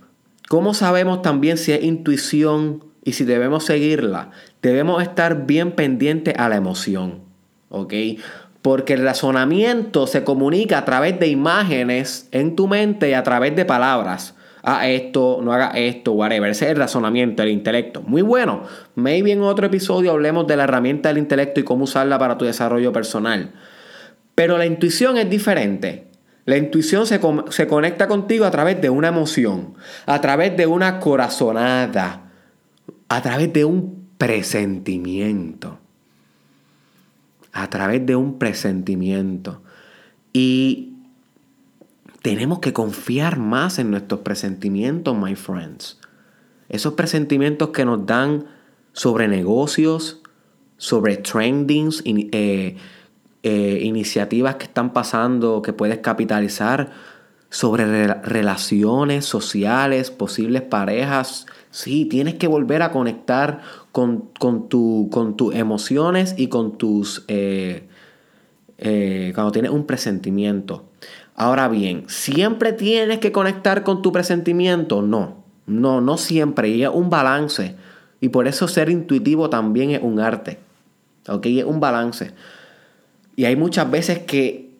¿cómo 0.47 0.73
sabemos 0.73 1.21
también 1.21 1.57
si 1.57 1.73
es 1.73 1.83
intuición 1.83 2.86
y 3.07 3.13
si 3.13 3.23
debemos 3.23 3.63
seguirla? 3.63 4.31
debemos 4.61 5.01
estar 5.01 5.45
bien 5.45 5.71
pendientes 5.71 6.33
a 6.37 6.49
la 6.49 6.57
emoción, 6.57 7.21
¿ok? 7.69 7.93
Porque 8.61 8.95
el 8.95 9.03
razonamiento 9.05 10.07
se 10.07 10.25
comunica 10.25 10.79
a 10.79 10.83
través 10.83 11.17
de 11.17 11.27
imágenes 11.27 12.27
en 12.33 12.57
tu 12.57 12.67
mente 12.67 13.09
y 13.09 13.13
a 13.13 13.23
través 13.23 13.55
de 13.55 13.63
palabras. 13.63 14.35
Ah, 14.61 14.89
esto, 14.89 15.39
no 15.41 15.53
haga 15.53 15.69
esto, 15.69 16.11
whatever. 16.11 16.49
Ese 16.49 16.65
es 16.65 16.71
el 16.71 16.77
razonamiento, 16.77 17.43
el 17.43 17.49
intelecto. 17.49 18.01
Muy 18.01 18.23
bueno. 18.23 18.63
Maybe 18.95 19.31
en 19.31 19.41
otro 19.41 19.67
episodio 19.67 20.11
hablemos 20.11 20.45
de 20.45 20.57
la 20.57 20.65
herramienta 20.65 21.07
del 21.07 21.19
intelecto 21.19 21.61
y 21.61 21.63
cómo 21.63 21.85
usarla 21.85 22.19
para 22.19 22.37
tu 22.37 22.43
desarrollo 22.43 22.91
personal. 22.91 23.53
Pero 24.35 24.57
la 24.57 24.65
intuición 24.65 25.17
es 25.17 25.29
diferente. 25.29 26.07
La 26.43 26.57
intuición 26.57 27.07
se, 27.07 27.21
se 27.51 27.67
conecta 27.67 28.09
contigo 28.09 28.43
a 28.43 28.51
través 28.51 28.81
de 28.81 28.89
una 28.89 29.07
emoción, 29.07 29.75
a 30.05 30.19
través 30.19 30.57
de 30.57 30.65
una 30.65 30.99
corazonada, 30.99 32.26
a 33.09 33.21
través 33.21 33.51
de 33.53 33.65
un 33.65 34.07
presentimiento. 34.17 35.79
A 37.53 37.69
través 37.69 38.05
de 38.05 38.15
un 38.15 38.37
presentimiento. 38.37 39.61
Y 40.33 40.93
tenemos 42.21 42.59
que 42.59 42.73
confiar 42.73 43.39
más 43.39 43.79
en 43.79 43.91
nuestros 43.91 44.21
presentimientos, 44.21 45.17
my 45.17 45.35
friends. 45.35 45.99
Esos 46.69 46.93
presentimientos 46.93 47.69
que 47.69 47.85
nos 47.85 48.05
dan 48.05 48.45
sobre 48.91 49.27
negocios, 49.27 50.21
sobre 50.77 51.17
trendings, 51.17 52.03
eh, 52.05 52.75
eh, 53.43 53.79
iniciativas 53.83 54.55
que 54.55 54.65
están 54.65 54.91
pasando 54.91 55.61
que 55.61 55.71
puedes 55.71 55.99
capitalizar, 55.99 56.91
sobre 57.49 58.07
relaciones 58.07 59.25
sociales, 59.25 60.11
posibles 60.11 60.63
parejas. 60.63 61.45
Sí, 61.69 62.05
tienes 62.05 62.35
que 62.35 62.47
volver 62.47 62.81
a 62.81 62.91
conectar 62.91 63.61
con, 63.91 64.31
tu, 64.69 65.09
con 65.11 65.37
tus 65.37 65.55
emociones 65.55 66.35
y 66.37 66.47
con 66.47 66.77
tus... 66.77 67.25
Eh, 67.27 67.87
eh, 68.79 69.31
cuando 69.33 69.51
tienes 69.51 69.71
un 69.71 69.85
presentimiento. 69.85 70.85
Ahora 71.35 71.67
bien, 71.67 72.03
¿siempre 72.07 72.73
tienes 72.73 73.19
que 73.19 73.31
conectar 73.31 73.83
con 73.83 74.01
tu 74.01 74.11
presentimiento? 74.11 75.01
No, 75.01 75.43
no, 75.65 76.01
no 76.01 76.17
siempre. 76.17 76.69
Y 76.69 76.83
es 76.83 76.89
un 76.91 77.09
balance. 77.09 77.75
Y 78.21 78.29
por 78.29 78.47
eso 78.47 78.67
ser 78.67 78.89
intuitivo 78.89 79.49
también 79.49 79.91
es 79.91 80.01
un 80.01 80.19
arte. 80.19 80.59
¿Ok? 81.27 81.45
Es 81.47 81.65
un 81.65 81.79
balance. 81.79 82.31
Y 83.35 83.45
hay 83.45 83.55
muchas 83.55 83.89
veces 83.89 84.19
que 84.19 84.71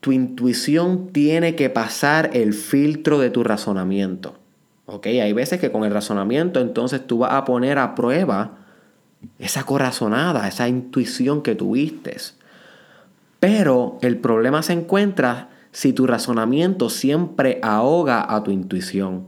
tu 0.00 0.12
intuición 0.12 1.08
tiene 1.08 1.56
que 1.56 1.70
pasar 1.70 2.30
el 2.34 2.54
filtro 2.54 3.18
de 3.18 3.30
tu 3.30 3.42
razonamiento. 3.42 4.38
¿Ok? 4.86 5.06
Hay 5.06 5.32
veces 5.32 5.60
que 5.60 5.72
con 5.72 5.84
el 5.84 5.92
razonamiento 5.92 6.60
entonces 6.60 7.06
tú 7.06 7.18
vas 7.18 7.32
a 7.32 7.44
poner 7.44 7.78
a 7.78 7.94
prueba 7.94 8.58
esa 9.38 9.64
corazonada, 9.64 10.46
esa 10.46 10.68
intuición 10.68 11.42
que 11.42 11.54
tuviste. 11.54 12.16
Pero 13.40 13.98
el 14.02 14.18
problema 14.18 14.62
se 14.62 14.72
encuentra 14.72 15.50
si 15.72 15.92
tu 15.92 16.06
razonamiento 16.06 16.88
siempre 16.88 17.58
ahoga 17.62 18.34
a 18.34 18.42
tu 18.42 18.50
intuición. 18.50 19.26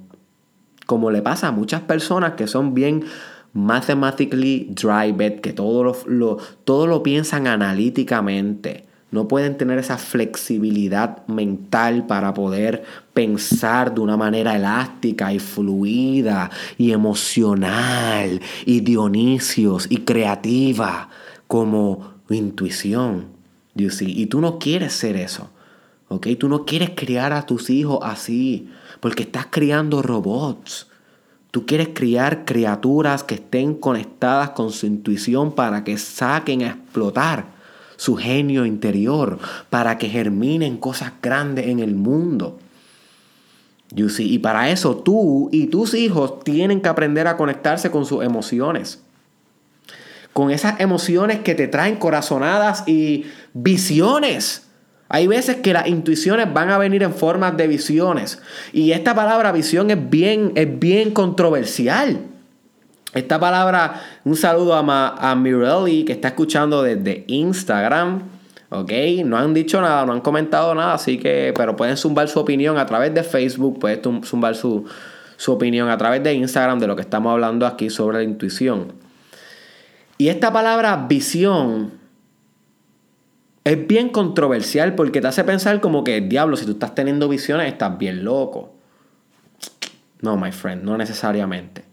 Como 0.86 1.10
le 1.10 1.20
pasa 1.20 1.48
a 1.48 1.52
muchas 1.52 1.82
personas 1.82 2.34
que 2.34 2.46
son 2.46 2.72
bien 2.72 3.04
mathematically 3.52 4.70
driven, 4.70 5.40
que 5.40 5.52
todo 5.52 5.84
lo, 6.06 6.38
todo 6.64 6.86
lo 6.86 7.02
piensan 7.02 7.46
analíticamente 7.46 8.88
no 9.10 9.26
pueden 9.26 9.56
tener 9.56 9.78
esa 9.78 9.96
flexibilidad 9.96 11.26
mental 11.28 12.06
para 12.06 12.34
poder 12.34 12.84
pensar 13.18 13.92
de 13.92 14.00
una 14.00 14.16
manera 14.16 14.54
elástica 14.54 15.32
y 15.32 15.40
fluida 15.40 16.52
y 16.76 16.92
emocional 16.92 18.40
y 18.64 18.78
Dionisios 18.78 19.88
y 19.90 20.02
creativa 20.02 21.08
como 21.48 22.12
intuición. 22.30 23.26
You 23.74 23.90
Y 24.02 24.26
tú 24.26 24.40
no 24.40 24.60
quieres 24.60 24.92
ser 24.92 25.16
eso. 25.16 25.50
¿Ok? 26.06 26.28
Tú 26.38 26.48
no 26.48 26.64
quieres 26.64 26.90
criar 26.94 27.32
a 27.32 27.44
tus 27.44 27.70
hijos 27.70 27.98
así 28.02 28.68
porque 29.00 29.24
estás 29.24 29.46
criando 29.50 30.00
robots. 30.00 30.86
Tú 31.50 31.66
quieres 31.66 31.88
criar 31.94 32.44
criaturas 32.44 33.24
que 33.24 33.34
estén 33.34 33.74
conectadas 33.74 34.50
con 34.50 34.70
su 34.70 34.86
intuición 34.86 35.56
para 35.56 35.82
que 35.82 35.98
saquen 35.98 36.62
a 36.62 36.68
explotar 36.68 37.46
su 37.96 38.14
genio 38.14 38.64
interior, 38.64 39.40
para 39.70 39.98
que 39.98 40.08
germinen 40.08 40.76
cosas 40.76 41.14
grandes 41.20 41.66
en 41.66 41.80
el 41.80 41.96
mundo. 41.96 42.60
Y 43.94 44.38
para 44.38 44.70
eso 44.70 44.96
tú 44.96 45.48
y 45.50 45.66
tus 45.66 45.94
hijos 45.94 46.40
tienen 46.44 46.80
que 46.80 46.88
aprender 46.88 47.26
a 47.26 47.36
conectarse 47.36 47.90
con 47.90 48.04
sus 48.04 48.22
emociones. 48.22 49.02
Con 50.32 50.50
esas 50.50 50.78
emociones 50.80 51.40
que 51.40 51.54
te 51.54 51.68
traen 51.68 51.96
corazonadas 51.96 52.86
y 52.86 53.26
visiones. 53.54 54.68
Hay 55.08 55.26
veces 55.26 55.56
que 55.56 55.72
las 55.72 55.86
intuiciones 55.86 56.52
van 56.52 56.70
a 56.70 56.76
venir 56.76 57.02
en 57.02 57.14
formas 57.14 57.56
de 57.56 57.66
visiones. 57.66 58.40
Y 58.74 58.92
esta 58.92 59.14
palabra 59.14 59.52
visión 59.52 59.90
es 59.90 60.10
bien, 60.10 60.52
es 60.54 60.78
bien 60.78 61.12
controversial. 61.12 62.20
Esta 63.14 63.40
palabra, 63.40 64.02
un 64.24 64.36
saludo 64.36 64.74
a, 64.74 65.30
a 65.30 65.34
Mirelli 65.34 66.04
que 66.04 66.12
está 66.12 66.28
escuchando 66.28 66.82
desde 66.82 67.24
Instagram. 67.26 68.37
¿Ok? 68.70 68.92
No 69.24 69.38
han 69.38 69.54
dicho 69.54 69.80
nada, 69.80 70.04
no 70.04 70.12
han 70.12 70.20
comentado 70.20 70.74
nada, 70.74 70.94
así 70.94 71.18
que, 71.18 71.54
pero 71.56 71.74
pueden 71.74 71.96
zumbar 71.96 72.28
su 72.28 72.38
opinión 72.38 72.76
a 72.76 72.86
través 72.86 73.14
de 73.14 73.22
Facebook, 73.22 73.78
pueden 73.78 74.22
zumbar 74.24 74.54
su, 74.54 74.84
su 75.36 75.52
opinión 75.52 75.88
a 75.88 75.96
través 75.96 76.22
de 76.22 76.34
Instagram 76.34 76.78
de 76.78 76.86
lo 76.86 76.96
que 76.96 77.02
estamos 77.02 77.32
hablando 77.32 77.66
aquí 77.66 77.88
sobre 77.88 78.18
la 78.18 78.24
intuición. 78.24 78.92
Y 80.18 80.28
esta 80.28 80.52
palabra 80.52 81.06
visión 81.08 81.92
es 83.64 83.86
bien 83.86 84.08
controversial 84.08 84.94
porque 84.94 85.20
te 85.20 85.28
hace 85.28 85.44
pensar 85.44 85.80
como 85.80 86.02
que, 86.02 86.20
diablo, 86.20 86.56
si 86.56 86.66
tú 86.66 86.72
estás 86.72 86.94
teniendo 86.94 87.28
visiones, 87.28 87.68
estás 87.68 87.96
bien 87.98 88.24
loco. 88.24 88.74
No, 90.20 90.36
my 90.36 90.52
friend, 90.52 90.82
no 90.82 90.96
necesariamente. 90.96 91.84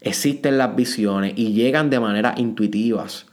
Existen 0.00 0.56
las 0.56 0.74
visiones 0.74 1.34
y 1.36 1.52
llegan 1.52 1.90
de 1.90 2.00
manera 2.00 2.34
intuitivas. 2.36 3.26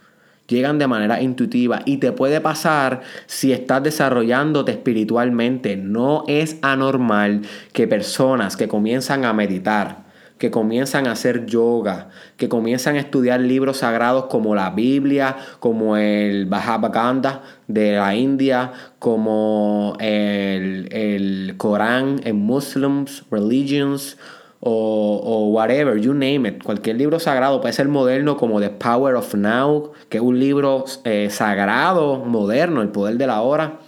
Llegan 0.54 0.78
de 0.78 0.86
manera 0.86 1.20
intuitiva 1.20 1.82
y 1.84 1.98
te 1.98 2.12
puede 2.12 2.39
pasar 2.39 3.02
si 3.26 3.52
estás 3.52 3.82
desarrollándote 3.82 4.72
espiritualmente. 4.72 5.78
No 5.78 6.26
es 6.28 6.58
anormal 6.62 7.42
que 7.72 7.88
personas 7.88 8.56
que 8.56 8.68
comienzan 8.68 9.26
a 9.26 9.34
meditar, 9.34 10.04
que 10.38 10.52
comienzan 10.52 11.08
a 11.08 11.13
hacer 11.13 11.48
yoga, 11.48 12.10
que 12.38 12.50
comienzan 12.50 12.98
a 12.98 13.00
estudiar 13.00 13.39
libros 13.42 13.78
sagrados 13.78 14.26
como 14.26 14.54
la 14.54 14.70
Biblia, 14.70 15.38
como 15.60 15.98
el 15.98 16.46
Bhagavad 16.46 17.42
de 17.68 17.94
la 17.94 18.13
India, 18.13 18.74
como 19.00 19.98
el, 20.00 20.88
el 20.92 21.56
Corán 21.58 22.22
en 22.26 22.36
Muslims, 22.36 23.24
religions, 23.32 24.18
o, 24.65 25.49
whatever, 25.49 25.99
you 25.99 26.13
name 26.13 26.47
it. 26.47 26.63
Cualquier 26.63 26.95
libro 26.95 27.19
sagrado 27.19 27.60
puede 27.60 27.73
ser 27.73 27.89
moderno 27.89 28.38
como 28.38 28.62
The 28.62 28.69
Power 28.69 29.15
of 29.15 29.36
Now, 29.36 29.91
que 30.08 30.17
es 30.17 30.23
un 30.23 30.39
libro 30.39 30.86
eh, 31.04 31.28
sagrado, 31.30 32.19
moderno, 32.19 32.82
el 32.82 32.89
poder 32.89 33.17
de 33.17 33.28
la 33.28 33.41
hora. 33.41 33.80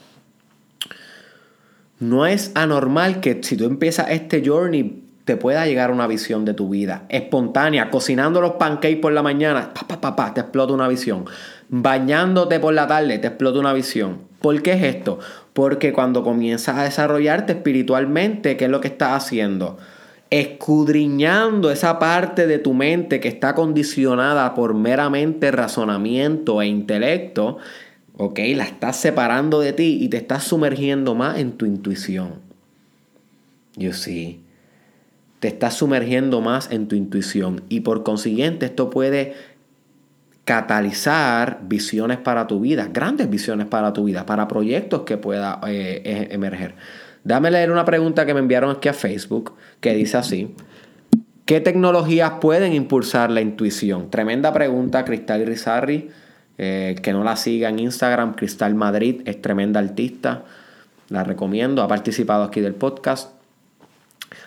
No 1.99 2.25
es 2.25 2.51
anormal 2.55 3.21
que 3.21 3.41
si 3.41 3.55
tú 3.55 3.63
empiezas 3.63 4.09
este 4.09 4.43
journey 4.45 5.01
te 5.23 5.37
pueda 5.37 5.65
llegar 5.65 5.91
una 5.91 6.07
visión 6.07 6.43
de 6.43 6.53
tu 6.53 6.69
vida 6.69 7.05
espontánea, 7.07 7.89
cocinando 7.89 8.41
los 8.41 8.53
pancakes 8.53 8.97
por 8.97 9.13
la 9.13 9.23
mañana, 9.23 9.73
pa, 9.73 9.99
pa, 9.99 10.15
pa, 10.15 10.33
te 10.33 10.41
explota 10.41 10.73
una 10.73 10.89
visión. 10.89 11.25
Bañándote 11.69 12.59
por 12.59 12.73
la 12.73 12.85
tarde, 12.85 13.17
te 13.17 13.27
explota 13.27 13.59
una 13.59 13.73
visión. 13.73 14.19
¿Por 14.41 14.61
qué 14.61 14.73
es 14.73 14.83
esto? 14.83 15.19
Porque 15.53 15.93
cuando 15.93 16.21
comienzas 16.21 16.77
a 16.77 16.83
desarrollarte 16.83 17.53
espiritualmente, 17.53 18.57
¿qué 18.57 18.65
es 18.65 18.71
lo 18.71 18.81
que 18.81 18.89
estás 18.89 19.23
haciendo? 19.23 19.77
Escudriñando 20.29 21.71
esa 21.71 21.99
parte 21.99 22.47
de 22.47 22.59
tu 22.59 22.73
mente 22.73 23.19
que 23.19 23.27
está 23.27 23.53
condicionada 23.55 24.53
por 24.53 24.73
meramente 24.73 25.51
razonamiento 25.51 26.61
e 26.61 26.67
intelecto, 26.67 27.57
ok, 28.17 28.39
la 28.55 28.63
estás 28.63 28.97
separando 28.97 29.59
de 29.59 29.73
ti 29.73 29.99
y 30.01 30.09
te 30.09 30.17
estás 30.17 30.43
sumergiendo 30.43 31.15
más 31.15 31.37
en 31.37 31.53
tu 31.53 31.65
intuición. 31.65 32.45
You 33.75 33.93
see. 33.93 34.41
Te 35.39 35.49
estás 35.49 35.75
sumergiendo 35.75 36.41
más 36.41 36.71
en 36.71 36.87
tu 36.87 36.95
intuición 36.95 37.63
y 37.69 37.81
por 37.81 38.03
consiguiente 38.03 38.65
esto 38.65 38.89
puede 38.89 39.35
catalizar 40.45 41.59
visiones 41.63 42.17
para 42.19 42.47
tu 42.47 42.61
vida, 42.61 42.89
grandes 42.91 43.29
visiones 43.29 43.67
para 43.67 43.93
tu 43.93 44.05
vida, 44.05 44.25
para 44.25 44.47
proyectos 44.47 45.01
que 45.01 45.17
pueda 45.17 45.59
eh, 45.67 46.01
e-, 46.05 46.33
emerger. 46.33 46.75
Dame 47.25 47.51
leer 47.51 47.71
una 47.71 47.83
pregunta 47.83 48.25
que 48.25 48.33
me 48.33 48.39
enviaron 48.39 48.77
aquí 48.77 48.87
a 48.87 48.93
Facebook 48.93 49.53
que 49.81 49.93
dice 49.93 50.15
así. 50.15 50.55
¿Qué 51.45 51.59
tecnologías 51.59 52.33
pueden 52.39 52.71
impulsar 52.71 53.31
la 53.31 53.41
intuición? 53.41 54.09
Tremenda 54.09 54.53
pregunta, 54.53 55.03
Cristal 55.03 55.45
Rizarri. 55.45 56.09
Eh, 56.57 56.95
que 57.01 57.11
no 57.11 57.23
la 57.23 57.35
siga 57.35 57.67
en 57.67 57.79
Instagram, 57.79 58.35
Cristal 58.35 58.75
Madrid, 58.75 59.21
es 59.25 59.41
tremenda 59.41 59.79
artista. 59.79 60.45
La 61.09 61.23
recomiendo, 61.23 61.81
ha 61.81 61.87
participado 61.87 62.43
aquí 62.43 62.61
del 62.61 62.75
podcast. 62.75 63.31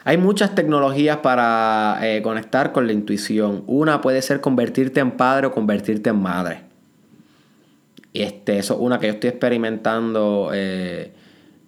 Hay 0.05 0.17
muchas 0.17 0.55
tecnologías 0.55 1.19
para 1.19 1.99
eh, 2.03 2.23
conectar 2.23 2.73
con 2.73 2.87
la 2.87 2.93
intuición. 2.93 3.65
Una 3.67 4.01
puede 4.01 4.23
ser 4.23 4.41
convertirte 4.41 5.01
en 5.01 5.13
padre 5.13 5.49
o 5.49 5.53
convertirte 5.53 6.11
en 6.11 6.21
madre. 6.21 6.63
Este, 8.15 8.59
eso 8.59 8.75
es 8.75 8.81
una 8.81 8.99
que 8.99 9.09
yo 9.09 9.13
estoy 9.15 9.31
experimentando 9.31 10.51
eh, 10.55 11.13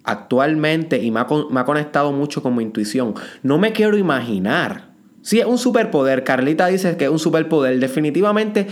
actualmente 0.04 1.02
y 1.02 1.10
me 1.10 1.20
ha, 1.20 1.26
conectado 1.26 2.12
mucho 2.12 2.42
con 2.42 2.56
mi 2.56 2.62
intuición. 2.62 3.14
No 3.42 3.58
me 3.58 3.72
quiero 3.72 3.96
imaginar. 3.96 4.90
Sí, 5.22 5.38
es 5.38 5.46
un 5.46 5.58
superpoder. 5.58 6.24
Carlita 6.24 6.66
dice 6.66 6.96
que 6.96 7.04
es 7.04 7.10
un 7.10 7.18
superpoder. 7.18 7.78
Definitivamente 7.78 8.66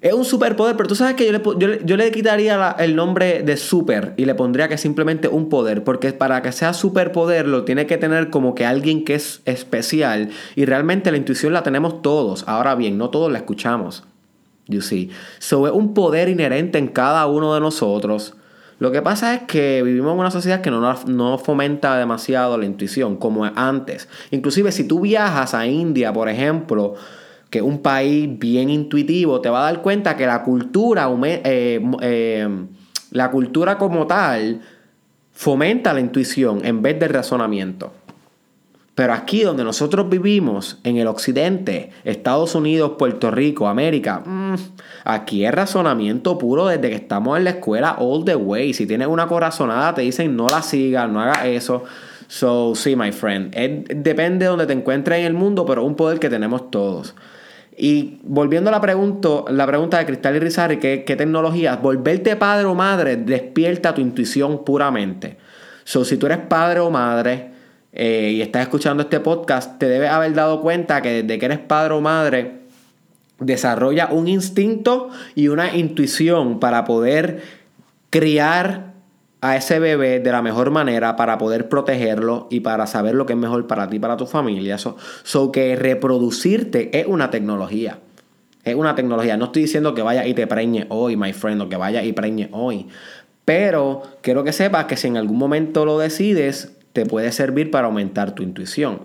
es 0.00 0.12
un 0.12 0.24
superpoder, 0.24 0.76
pero 0.76 0.88
tú 0.88 0.94
sabes 0.94 1.16
que 1.16 1.26
yo 1.26 1.96
le, 1.96 2.10
quitaría 2.12 2.76
el 2.78 2.94
nombre 2.94 3.42
de 3.42 3.56
super 3.56 4.14
y 4.16 4.26
le 4.26 4.34
pondría 4.36 4.68
que 4.68 4.78
simplemente 4.78 5.26
un 5.26 5.48
poder, 5.48 5.82
porque 5.82 6.12
para 6.12 6.40
que 6.40 6.52
sea 6.52 6.72
superpoder 6.72 7.48
lo 7.48 7.64
tiene 7.64 7.86
que 7.86 7.98
tener 7.98 8.30
como 8.30 8.54
que 8.54 8.64
alguien 8.64 9.04
que 9.04 9.14
es 9.14 9.42
especial 9.44 10.30
y 10.54 10.66
realmente 10.66 11.10
la 11.10 11.16
intuición 11.16 11.52
la 11.52 11.64
tenemos 11.64 12.00
todos. 12.00 12.44
Ahora 12.46 12.76
bien, 12.76 12.96
no 12.96 13.10
todos 13.10 13.32
la 13.32 13.38
escuchamos. 13.38 14.04
You 14.68 14.82
see. 14.82 15.10
So 15.38 15.66
es 15.66 15.72
un 15.72 15.94
poder 15.94 16.28
inherente 16.28 16.78
en 16.78 16.88
cada 16.88 17.26
uno 17.26 17.54
de 17.54 17.60
nosotros 17.60 18.34
lo 18.78 18.92
que 18.92 19.02
pasa 19.02 19.34
es 19.34 19.42
que 19.42 19.82
vivimos 19.82 20.12
en 20.12 20.20
una 20.20 20.30
sociedad 20.30 20.60
que 20.60 20.70
no, 20.70 20.94
no 21.06 21.38
fomenta 21.38 21.98
demasiado 21.98 22.56
la 22.56 22.64
intuición 22.64 23.16
como 23.16 23.44
antes. 23.44 24.08
Inclusive 24.30 24.70
si 24.70 24.86
tú 24.86 25.00
viajas 25.00 25.52
a 25.54 25.66
India, 25.66 26.12
por 26.12 26.28
ejemplo, 26.28 26.94
que 27.50 27.58
es 27.58 27.64
un 27.64 27.80
país 27.80 28.28
bien 28.38 28.70
intuitivo, 28.70 29.40
te 29.40 29.48
va 29.48 29.60
a 29.66 29.72
dar 29.72 29.82
cuenta 29.82 30.16
que 30.16 30.26
la 30.26 30.44
cultura, 30.44 31.08
eh, 31.24 31.82
eh, 32.02 32.48
la 33.10 33.30
cultura 33.30 33.78
como 33.78 34.06
tal 34.06 34.60
fomenta 35.32 35.92
la 35.92 36.00
intuición 36.00 36.64
en 36.64 36.80
vez 36.82 37.00
del 37.00 37.10
razonamiento. 37.10 37.92
Pero 38.98 39.12
aquí 39.12 39.44
donde 39.44 39.62
nosotros 39.62 40.08
vivimos, 40.08 40.80
en 40.82 40.96
el 40.96 41.06
occidente, 41.06 41.90
Estados 42.02 42.56
Unidos, 42.56 42.94
Puerto 42.98 43.30
Rico, 43.30 43.68
América, 43.68 44.24
mm, 44.26 44.54
aquí 45.04 45.44
es 45.44 45.54
razonamiento 45.54 46.36
puro 46.36 46.66
desde 46.66 46.90
que 46.90 46.96
estamos 46.96 47.38
en 47.38 47.44
la 47.44 47.50
escuela 47.50 47.94
all 48.00 48.24
the 48.24 48.34
way. 48.34 48.74
Si 48.74 48.88
tienes 48.88 49.06
una 49.06 49.28
corazonada 49.28 49.94
te 49.94 50.02
dicen 50.02 50.34
no 50.34 50.48
la 50.48 50.62
sigas, 50.62 51.08
no 51.08 51.20
hagas 51.20 51.44
eso. 51.44 51.84
So, 52.26 52.74
sí, 52.74 52.96
my 52.96 53.12
friend, 53.12 53.54
depende 53.54 54.46
de 54.46 54.50
donde 54.50 54.66
te 54.66 54.72
encuentres 54.72 55.20
en 55.20 55.26
el 55.26 55.34
mundo, 55.34 55.64
pero 55.64 55.84
un 55.84 55.94
poder 55.94 56.18
que 56.18 56.28
tenemos 56.28 56.68
todos. 56.72 57.14
Y 57.76 58.18
volviendo 58.24 58.68
a 58.68 58.72
la 58.72 58.80
pregunta, 58.80 59.44
la 59.48 59.64
pregunta 59.68 59.98
de 59.98 60.06
Cristal 60.06 60.34
y 60.34 60.38
Rizarri, 60.40 60.80
¿qué, 60.80 61.04
¿qué 61.04 61.14
tecnologías? 61.14 61.80
Volverte 61.80 62.34
padre 62.34 62.64
o 62.64 62.74
madre 62.74 63.16
despierta 63.16 63.94
tu 63.94 64.00
intuición 64.00 64.64
puramente. 64.64 65.36
So, 65.84 66.04
si 66.04 66.16
tú 66.16 66.26
eres 66.26 66.38
padre 66.38 66.80
o 66.80 66.90
madre, 66.90 67.57
eh, 67.92 68.32
y 68.34 68.42
estás 68.42 68.62
escuchando 68.62 69.02
este 69.02 69.20
podcast, 69.20 69.78
te 69.78 69.88
debes 69.88 70.10
haber 70.10 70.34
dado 70.34 70.60
cuenta 70.60 71.00
que 71.02 71.22
desde 71.22 71.38
que 71.38 71.46
eres 71.46 71.58
padre 71.58 71.94
o 71.94 72.00
madre, 72.00 72.58
desarrolla 73.40 74.08
un 74.10 74.28
instinto 74.28 75.10
y 75.34 75.48
una 75.48 75.76
intuición 75.76 76.60
para 76.60 76.84
poder 76.84 77.42
criar 78.10 78.94
a 79.40 79.56
ese 79.56 79.78
bebé 79.78 80.18
de 80.18 80.32
la 80.32 80.42
mejor 80.42 80.70
manera 80.70 81.14
para 81.14 81.38
poder 81.38 81.68
protegerlo 81.68 82.48
y 82.50 82.60
para 82.60 82.86
saber 82.86 83.14
lo 83.14 83.24
que 83.26 83.34
es 83.34 83.38
mejor 83.38 83.66
para 83.66 83.88
ti 83.88 83.96
y 83.96 84.00
para 84.00 84.16
tu 84.16 84.26
familia. 84.26 84.78
So, 84.78 84.96
so 85.22 85.52
que 85.52 85.76
reproducirte 85.76 86.98
es 86.98 87.06
una 87.06 87.30
tecnología. 87.30 88.00
Es 88.64 88.74
una 88.74 88.94
tecnología. 88.94 89.36
No 89.36 89.46
estoy 89.46 89.62
diciendo 89.62 89.94
que 89.94 90.02
vaya 90.02 90.26
y 90.26 90.34
te 90.34 90.46
preñe 90.46 90.86
hoy, 90.88 91.16
my 91.16 91.32
friend, 91.32 91.62
o 91.62 91.68
que 91.68 91.76
vaya 91.76 92.02
y 92.02 92.12
preñe 92.12 92.48
hoy. 92.52 92.88
Pero 93.44 94.02
quiero 94.20 94.42
que 94.44 94.52
sepas 94.52 94.86
que 94.86 94.96
si 94.96 95.06
en 95.06 95.16
algún 95.16 95.38
momento 95.38 95.84
lo 95.84 95.98
decides, 95.98 96.77
te 96.98 97.06
puede 97.06 97.30
servir 97.30 97.70
para 97.70 97.86
aumentar 97.86 98.34
tu 98.34 98.42
intuición. 98.42 99.02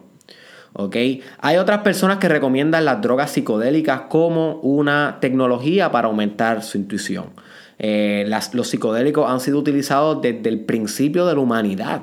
Hay 1.42 1.58
otras 1.58 1.82
personas 1.84 2.18
que 2.18 2.28
recomiendan 2.28 2.86
las 2.86 3.04
drogas 3.04 3.30
psicodélicas 3.30 4.02
como 4.10 4.56
una 4.62 5.20
tecnología 5.22 5.92
para 5.92 6.08
aumentar 6.08 6.64
su 6.64 6.80
intuición. 6.80 7.26
Eh, 7.78 8.28
los 8.54 8.68
psicodélicos 8.68 9.30
han 9.30 9.40
sido 9.40 9.60
utilizados 9.60 10.24
desde 10.24 10.50
el 10.50 10.62
principio 10.62 11.28
de 11.28 11.36
la 11.36 11.40
humanidad 11.42 12.02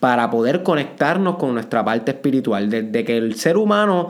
para 0.00 0.28
poder 0.30 0.64
conectarnos 0.64 1.36
con 1.36 1.54
nuestra 1.54 1.84
parte 1.84 2.10
espiritual. 2.10 2.68
Desde 2.68 3.04
que 3.04 3.16
el 3.16 3.36
ser 3.36 3.56
humano 3.56 4.08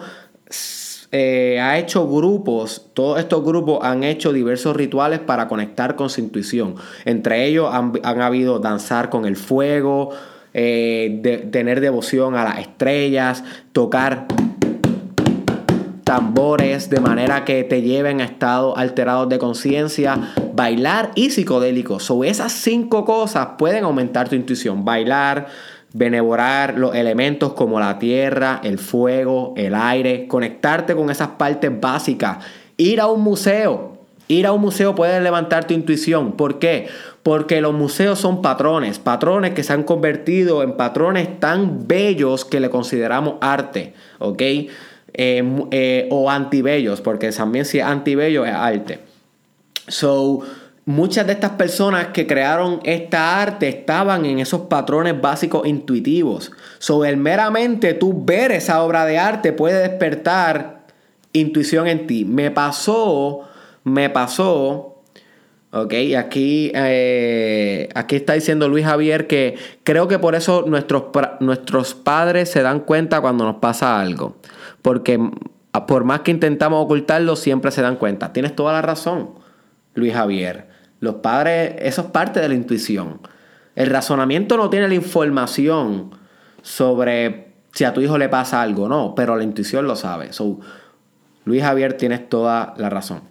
eh, 1.12 1.60
ha 1.60 1.78
hecho 1.78 2.08
grupos, 2.08 2.86
todos 2.94 3.18
estos 3.18 3.44
grupos 3.44 3.80
han 3.82 4.04
hecho 4.04 4.32
diversos 4.32 4.74
rituales 4.74 5.18
para 5.18 5.48
conectar 5.48 5.96
con 5.96 6.08
su 6.08 6.22
intuición. 6.22 6.76
Entre 7.04 7.44
ellos 7.44 7.68
han 7.74 8.22
habido 8.22 8.58
danzar 8.58 9.10
con 9.10 9.26
el 9.26 9.36
fuego, 9.36 10.14
eh, 10.54 11.18
de, 11.22 11.38
tener 11.38 11.80
devoción 11.80 12.34
a 12.34 12.44
las 12.44 12.58
estrellas, 12.58 13.44
tocar 13.72 14.26
tambores 16.10 16.90
de 16.90 16.98
manera 16.98 17.44
que 17.44 17.62
te 17.62 17.82
lleven 17.82 18.20
a 18.20 18.24
estados 18.24 18.76
alterados 18.76 19.28
de 19.28 19.38
conciencia, 19.38 20.18
bailar 20.54 21.12
y 21.14 21.30
psicodélicos. 21.30 22.02
Sobre 22.02 22.30
esas 22.30 22.50
cinco 22.50 23.04
cosas 23.04 23.50
pueden 23.58 23.84
aumentar 23.84 24.28
tu 24.28 24.34
intuición. 24.34 24.84
Bailar, 24.84 25.46
benevorar 25.92 26.76
los 26.76 26.96
elementos 26.96 27.52
como 27.52 27.78
la 27.78 28.00
tierra, 28.00 28.60
el 28.64 28.80
fuego, 28.80 29.54
el 29.56 29.74
aire, 29.74 30.26
conectarte 30.26 30.96
con 30.96 31.10
esas 31.10 31.28
partes 31.28 31.70
básicas, 31.80 32.38
ir 32.76 33.00
a 33.00 33.06
un 33.06 33.22
museo. 33.22 33.98
Ir 34.26 34.46
a 34.46 34.52
un 34.52 34.60
museo 34.60 34.94
puede 34.94 35.20
levantar 35.20 35.66
tu 35.66 35.74
intuición. 35.74 36.32
¿Por 36.32 36.58
qué? 36.58 36.88
Porque 37.30 37.60
los 37.60 37.72
museos 37.72 38.18
son 38.18 38.42
patrones, 38.42 38.98
patrones 38.98 39.54
que 39.54 39.62
se 39.62 39.72
han 39.72 39.84
convertido 39.84 40.64
en 40.64 40.72
patrones 40.72 41.38
tan 41.38 41.86
bellos 41.86 42.44
que 42.44 42.58
le 42.58 42.70
consideramos 42.70 43.34
arte, 43.40 43.94
¿ok? 44.18 44.42
Eh, 44.42 44.68
eh, 45.70 46.08
o 46.10 46.28
antibellos, 46.28 47.00
porque 47.00 47.30
también 47.30 47.64
si 47.66 47.78
es 47.78 47.86
es 47.86 48.52
arte. 48.52 48.98
So, 49.86 50.40
muchas 50.84 51.24
de 51.28 51.34
estas 51.34 51.52
personas 51.52 52.08
que 52.08 52.26
crearon 52.26 52.80
esta 52.82 53.40
arte 53.40 53.68
estaban 53.68 54.24
en 54.26 54.40
esos 54.40 54.62
patrones 54.62 55.20
básicos 55.20 55.68
intuitivos. 55.68 56.50
So, 56.80 57.04
el 57.04 57.16
meramente 57.16 57.94
tú 57.94 58.24
ver 58.24 58.50
esa 58.50 58.82
obra 58.82 59.06
de 59.06 59.20
arte 59.20 59.52
puede 59.52 59.88
despertar 59.88 60.80
intuición 61.32 61.86
en 61.86 62.08
ti. 62.08 62.24
Me 62.24 62.50
pasó, 62.50 63.42
me 63.84 64.10
pasó 64.10 64.99
Ok, 65.72 65.94
aquí, 66.18 66.72
eh, 66.74 67.88
aquí 67.94 68.16
está 68.16 68.32
diciendo 68.32 68.68
Luis 68.68 68.84
Javier 68.84 69.28
que 69.28 69.56
creo 69.84 70.08
que 70.08 70.18
por 70.18 70.34
eso 70.34 70.64
nuestros, 70.66 71.04
nuestros 71.38 71.94
padres 71.94 72.50
se 72.50 72.62
dan 72.62 72.80
cuenta 72.80 73.20
cuando 73.20 73.44
nos 73.44 73.56
pasa 73.56 74.00
algo. 74.00 74.36
Porque 74.82 75.20
por 75.86 76.02
más 76.02 76.20
que 76.20 76.32
intentamos 76.32 76.84
ocultarlo, 76.84 77.36
siempre 77.36 77.70
se 77.70 77.82
dan 77.82 77.96
cuenta. 77.96 78.32
Tienes 78.32 78.56
toda 78.56 78.72
la 78.72 78.82
razón, 78.82 79.30
Luis 79.94 80.12
Javier. 80.12 80.68
Los 80.98 81.16
padres, 81.16 81.76
eso 81.78 82.02
es 82.02 82.06
parte 82.08 82.40
de 82.40 82.48
la 82.48 82.54
intuición. 82.54 83.20
El 83.76 83.90
razonamiento 83.90 84.56
no 84.56 84.70
tiene 84.70 84.88
la 84.88 84.94
información 84.94 86.10
sobre 86.62 87.52
si 87.72 87.84
a 87.84 87.94
tu 87.94 88.00
hijo 88.00 88.18
le 88.18 88.28
pasa 88.28 88.60
algo, 88.60 88.88
no, 88.88 89.14
pero 89.14 89.36
la 89.36 89.44
intuición 89.44 89.86
lo 89.86 89.94
sabe. 89.94 90.32
So, 90.32 90.58
Luis 91.44 91.62
Javier, 91.62 91.94
tienes 91.94 92.28
toda 92.28 92.74
la 92.76 92.90
razón. 92.90 93.29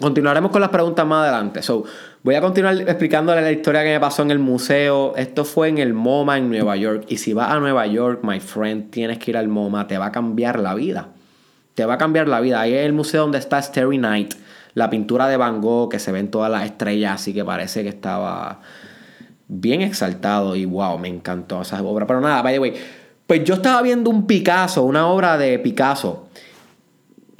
Continuaremos 0.00 0.50
con 0.50 0.60
las 0.60 0.70
preguntas 0.70 1.06
más 1.06 1.22
adelante. 1.22 1.62
So, 1.62 1.84
voy 2.22 2.34
a 2.34 2.40
continuar 2.40 2.74
explicándole 2.80 3.42
la 3.42 3.52
historia 3.52 3.82
que 3.82 3.90
me 3.90 4.00
pasó 4.00 4.22
en 4.22 4.30
el 4.30 4.38
museo. 4.38 5.14
Esto 5.16 5.44
fue 5.44 5.68
en 5.68 5.78
el 5.78 5.92
MoMA 5.92 6.38
en 6.38 6.48
Nueva 6.48 6.76
York. 6.76 7.04
Y 7.08 7.18
si 7.18 7.34
vas 7.34 7.50
a 7.50 7.60
Nueva 7.60 7.86
York, 7.86 8.20
my 8.22 8.40
friend, 8.40 8.90
tienes 8.90 9.18
que 9.18 9.32
ir 9.32 9.36
al 9.36 9.48
MoMA. 9.48 9.86
Te 9.86 9.98
va 9.98 10.06
a 10.06 10.12
cambiar 10.12 10.58
la 10.58 10.74
vida. 10.74 11.08
Te 11.74 11.84
va 11.84 11.94
a 11.94 11.98
cambiar 11.98 12.26
la 12.26 12.40
vida. 12.40 12.60
Ahí 12.60 12.72
es 12.72 12.86
el 12.86 12.94
museo 12.94 13.22
donde 13.22 13.38
está 13.38 13.60
Starry 13.60 13.98
Night. 13.98 14.34
La 14.74 14.88
pintura 14.88 15.28
de 15.28 15.36
Van 15.36 15.60
Gogh 15.60 15.90
que 15.90 15.98
se 15.98 16.10
ven 16.10 16.30
todas 16.30 16.50
las 16.50 16.64
estrellas. 16.64 17.20
Así 17.20 17.34
que 17.34 17.44
parece 17.44 17.82
que 17.82 17.90
estaba 17.90 18.60
bien 19.46 19.82
exaltado. 19.82 20.56
Y 20.56 20.64
wow, 20.64 20.98
me 20.98 21.08
encantó 21.08 21.62
esa 21.62 21.82
obra. 21.82 22.06
Pero 22.06 22.20
nada, 22.22 22.40
by 22.40 22.54
the 22.54 22.58
way. 22.58 22.74
Pues 23.26 23.44
yo 23.44 23.54
estaba 23.54 23.82
viendo 23.82 24.08
un 24.08 24.26
Picasso, 24.26 24.82
una 24.84 25.06
obra 25.06 25.36
de 25.36 25.58
Picasso 25.58 26.28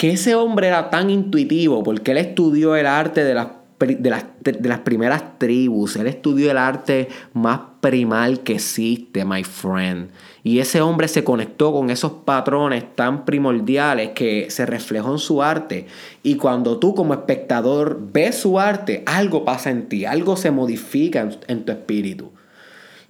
que 0.03 0.11
ese 0.11 0.35
hombre 0.35 0.67
era 0.67 0.89
tan 0.89 1.09
intuitivo 1.09 1.81
porque 1.81 2.11
él 2.11 2.17
estudió 2.17 2.75
el 2.75 2.87
arte 2.87 3.23
de 3.23 3.33
las, 3.33 3.47
de 3.79 4.09
las, 4.09 4.25
de 4.41 4.67
las 4.67 4.79
primeras 4.79 5.39
tribus, 5.39 5.95
él 5.95 6.07
estudió 6.07 6.51
el 6.51 6.57
arte 6.57 7.07
más 7.31 7.61
primal 7.79 8.41
que 8.41 8.55
existe, 8.55 9.23
my 9.23 9.45
friend. 9.45 10.09
Y 10.43 10.59
ese 10.59 10.81
hombre 10.81 11.07
se 11.07 11.23
conectó 11.23 11.71
con 11.71 11.89
esos 11.89 12.11
patrones 12.25 12.93
tan 12.97 13.23
primordiales 13.23 14.09
que 14.09 14.47
se 14.49 14.65
reflejó 14.65 15.13
en 15.13 15.19
su 15.19 15.41
arte. 15.41 15.87
Y 16.21 16.35
cuando 16.35 16.79
tú 16.79 16.93
como 16.93 17.13
espectador 17.13 17.97
ves 18.11 18.39
su 18.39 18.59
arte, 18.59 19.03
algo 19.05 19.45
pasa 19.45 19.69
en 19.69 19.87
ti, 19.87 20.03
algo 20.03 20.35
se 20.35 20.51
modifica 20.51 21.21
en, 21.21 21.37
en 21.47 21.63
tu 21.63 21.71
espíritu. 21.71 22.33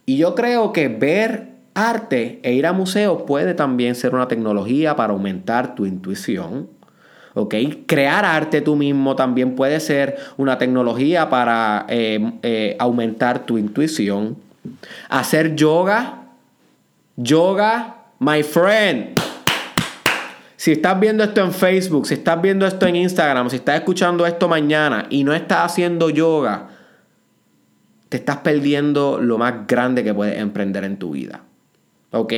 Y 0.05 0.17
yo 0.17 0.35
creo 0.35 0.71
que 0.71 0.89
ver 0.89 1.53
arte 1.73 2.39
e 2.43 2.53
ir 2.53 2.67
a 2.67 2.71
museos 2.71 3.23
puede 3.23 3.55
también 3.55 3.95
ser 3.95 4.13
una 4.13 4.27
tecnología 4.27 4.95
para 4.95 5.13
aumentar 5.13 5.73
tu 5.73 5.87
intuición 5.87 6.82
¿ok? 7.33 7.55
Crear 7.85 8.25
arte 8.25 8.61
tú 8.61 8.75
mismo 8.75 9.15
también 9.15 9.55
puede 9.55 9.79
ser 9.79 10.17
una 10.37 10.57
tecnología 10.57 11.29
para 11.29 11.85
eh, 11.89 12.33
eh, 12.43 12.75
aumentar 12.79 13.45
tu 13.45 13.57
intuición. 13.57 14.37
Hacer 15.09 15.55
yoga, 15.55 16.23
yoga, 17.15 17.97
my 18.19 18.43
friend. 18.43 19.19
Si 20.55 20.71
estás 20.71 20.97
viendo 20.97 21.23
esto 21.23 21.41
en 21.41 21.51
Facebook, 21.51 22.07
si 22.07 22.13
estás 22.13 22.41
viendo 22.41 22.65
esto 22.65 22.87
en 22.87 22.95
Instagram, 22.95 23.49
si 23.49 23.57
estás 23.57 23.75
escuchando 23.75 24.25
esto 24.25 24.47
mañana 24.47 25.07
y 25.09 25.25
no 25.25 25.33
estás 25.33 25.71
haciendo 25.71 26.09
yoga, 26.09 26.69
te 28.07 28.17
estás 28.17 28.37
perdiendo 28.37 29.19
lo 29.19 29.37
más 29.37 29.67
grande 29.67 30.03
que 30.03 30.13
puedes 30.13 30.39
emprender 30.39 30.85
en 30.85 30.97
tu 30.97 31.11
vida. 31.11 31.41
¿Ok? 32.11 32.33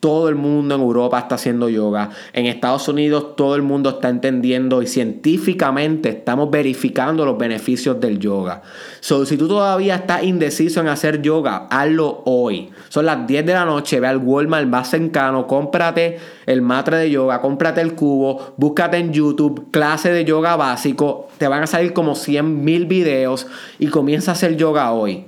Todo 0.00 0.30
el 0.30 0.34
mundo 0.34 0.74
en 0.74 0.80
Europa 0.80 1.18
está 1.18 1.34
haciendo 1.34 1.68
yoga. 1.68 2.10
En 2.32 2.46
Estados 2.46 2.88
Unidos 2.88 3.36
todo 3.36 3.54
el 3.54 3.62
mundo 3.62 3.90
está 3.90 4.08
entendiendo 4.08 4.80
y 4.80 4.86
científicamente 4.86 6.08
estamos 6.08 6.50
verificando 6.50 7.26
los 7.26 7.36
beneficios 7.36 8.00
del 8.00 8.18
yoga. 8.18 8.62
So, 9.00 9.26
si 9.26 9.36
tú 9.36 9.46
todavía 9.46 9.96
estás 9.96 10.22
indeciso 10.22 10.80
en 10.80 10.88
hacer 10.88 11.20
yoga, 11.20 11.66
hazlo 11.70 12.22
hoy. 12.24 12.70
Son 12.88 13.04
las 13.04 13.26
10 13.26 13.44
de 13.44 13.52
la 13.52 13.66
noche, 13.66 14.00
ve 14.00 14.06
al 14.06 14.16
Walmart 14.16 14.66
más 14.66 14.88
cercano, 14.88 15.46
cómprate 15.46 16.18
el 16.46 16.62
matre 16.62 16.96
de 16.96 17.10
yoga, 17.10 17.42
cómprate 17.42 17.82
el 17.82 17.94
cubo, 17.94 18.54
búscate 18.56 18.96
en 18.96 19.12
YouTube 19.12 19.70
clase 19.70 20.10
de 20.10 20.24
yoga 20.24 20.56
básico. 20.56 21.28
Te 21.36 21.46
van 21.46 21.62
a 21.62 21.66
salir 21.66 21.92
como 21.92 22.14
100 22.14 22.64
mil 22.64 22.86
videos 22.86 23.46
y 23.78 23.88
comienza 23.88 24.30
a 24.30 24.34
hacer 24.34 24.56
yoga 24.56 24.92
hoy. 24.92 25.26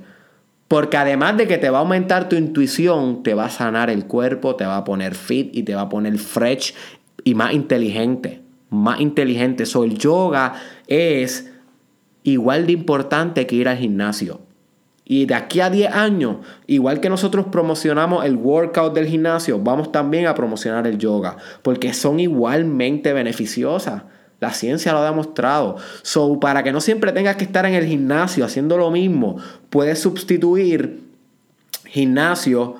Porque 0.73 0.97
además 0.97 1.37
de 1.37 1.45
que 1.45 1.59
te 1.59 1.69
va 1.69 1.77
a 1.77 1.81
aumentar 1.81 2.29
tu 2.29 2.35
intuición, 2.35 3.21
te 3.21 3.35
va 3.35 3.45
a 3.45 3.49
sanar 3.51 3.91
el 3.91 4.07
cuerpo, 4.07 4.55
te 4.55 4.65
va 4.65 4.77
a 4.77 4.83
poner 4.83 5.13
fit 5.13 5.55
y 5.55 5.61
te 5.61 5.75
va 5.75 5.81
a 5.81 5.89
poner 5.89 6.17
fresh 6.17 6.73
y 7.23 7.35
más 7.35 7.53
inteligente. 7.53 8.41
Más 8.71 8.99
inteligente. 8.99 9.67
So, 9.67 9.83
el 9.83 9.99
yoga 9.99 10.53
es 10.87 11.51
igual 12.23 12.65
de 12.65 12.71
importante 12.71 13.45
que 13.45 13.55
ir 13.55 13.67
al 13.67 13.77
gimnasio. 13.77 14.41
Y 15.05 15.27
de 15.27 15.35
aquí 15.35 15.59
a 15.59 15.69
10 15.69 15.93
años, 15.93 16.37
igual 16.65 17.01
que 17.01 17.09
nosotros 17.09 17.45
promocionamos 17.51 18.25
el 18.25 18.35
workout 18.35 18.95
del 18.95 19.05
gimnasio, 19.05 19.59
vamos 19.59 19.91
también 19.91 20.25
a 20.25 20.33
promocionar 20.33 20.87
el 20.87 20.97
yoga, 20.97 21.37
porque 21.61 21.93
son 21.93 22.19
igualmente 22.19 23.13
beneficiosas. 23.13 24.05
La 24.43 24.53
ciencia 24.53 24.91
lo 24.91 24.99
ha 24.99 25.05
demostrado. 25.05 25.77
So, 26.01 26.37
para 26.39 26.63
que 26.63 26.73
no 26.73 26.81
siempre 26.81 27.13
tengas 27.13 27.37
que 27.37 27.45
estar 27.45 27.65
en 27.65 27.75
el 27.75 27.85
gimnasio 27.85 28.43
haciendo 28.43 28.77
lo 28.77 28.91
mismo, 28.91 29.37
puedes 29.69 29.99
sustituir 29.99 31.01
gimnasio 31.85 32.75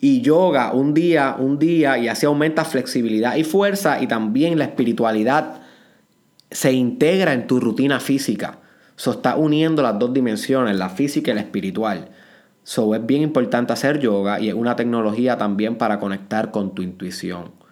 y 0.00 0.20
yoga 0.20 0.72
un 0.72 0.94
día, 0.94 1.36
un 1.38 1.60
día, 1.60 1.96
y 1.96 2.08
así 2.08 2.26
aumenta 2.26 2.64
flexibilidad 2.64 3.36
y 3.36 3.44
fuerza 3.44 4.02
y 4.02 4.08
también 4.08 4.58
la 4.58 4.64
espiritualidad 4.64 5.60
se 6.50 6.72
integra 6.72 7.32
en 7.32 7.46
tu 7.46 7.60
rutina 7.60 8.00
física. 8.00 8.58
So, 8.96 9.12
está 9.12 9.36
uniendo 9.36 9.82
las 9.82 9.96
dos 9.98 10.12
dimensiones, 10.12 10.76
la 10.76 10.88
física 10.88 11.30
y 11.30 11.34
la 11.34 11.42
espiritual. 11.42 12.08
So, 12.64 12.96
es 12.96 13.06
bien 13.06 13.22
importante 13.22 13.72
hacer 13.72 14.00
yoga 14.00 14.40
y 14.40 14.48
es 14.48 14.54
una 14.54 14.74
tecnología 14.74 15.38
también 15.38 15.76
para 15.76 16.00
conectar 16.00 16.50
con 16.50 16.74
tu 16.74 16.82
intuición. 16.82 17.65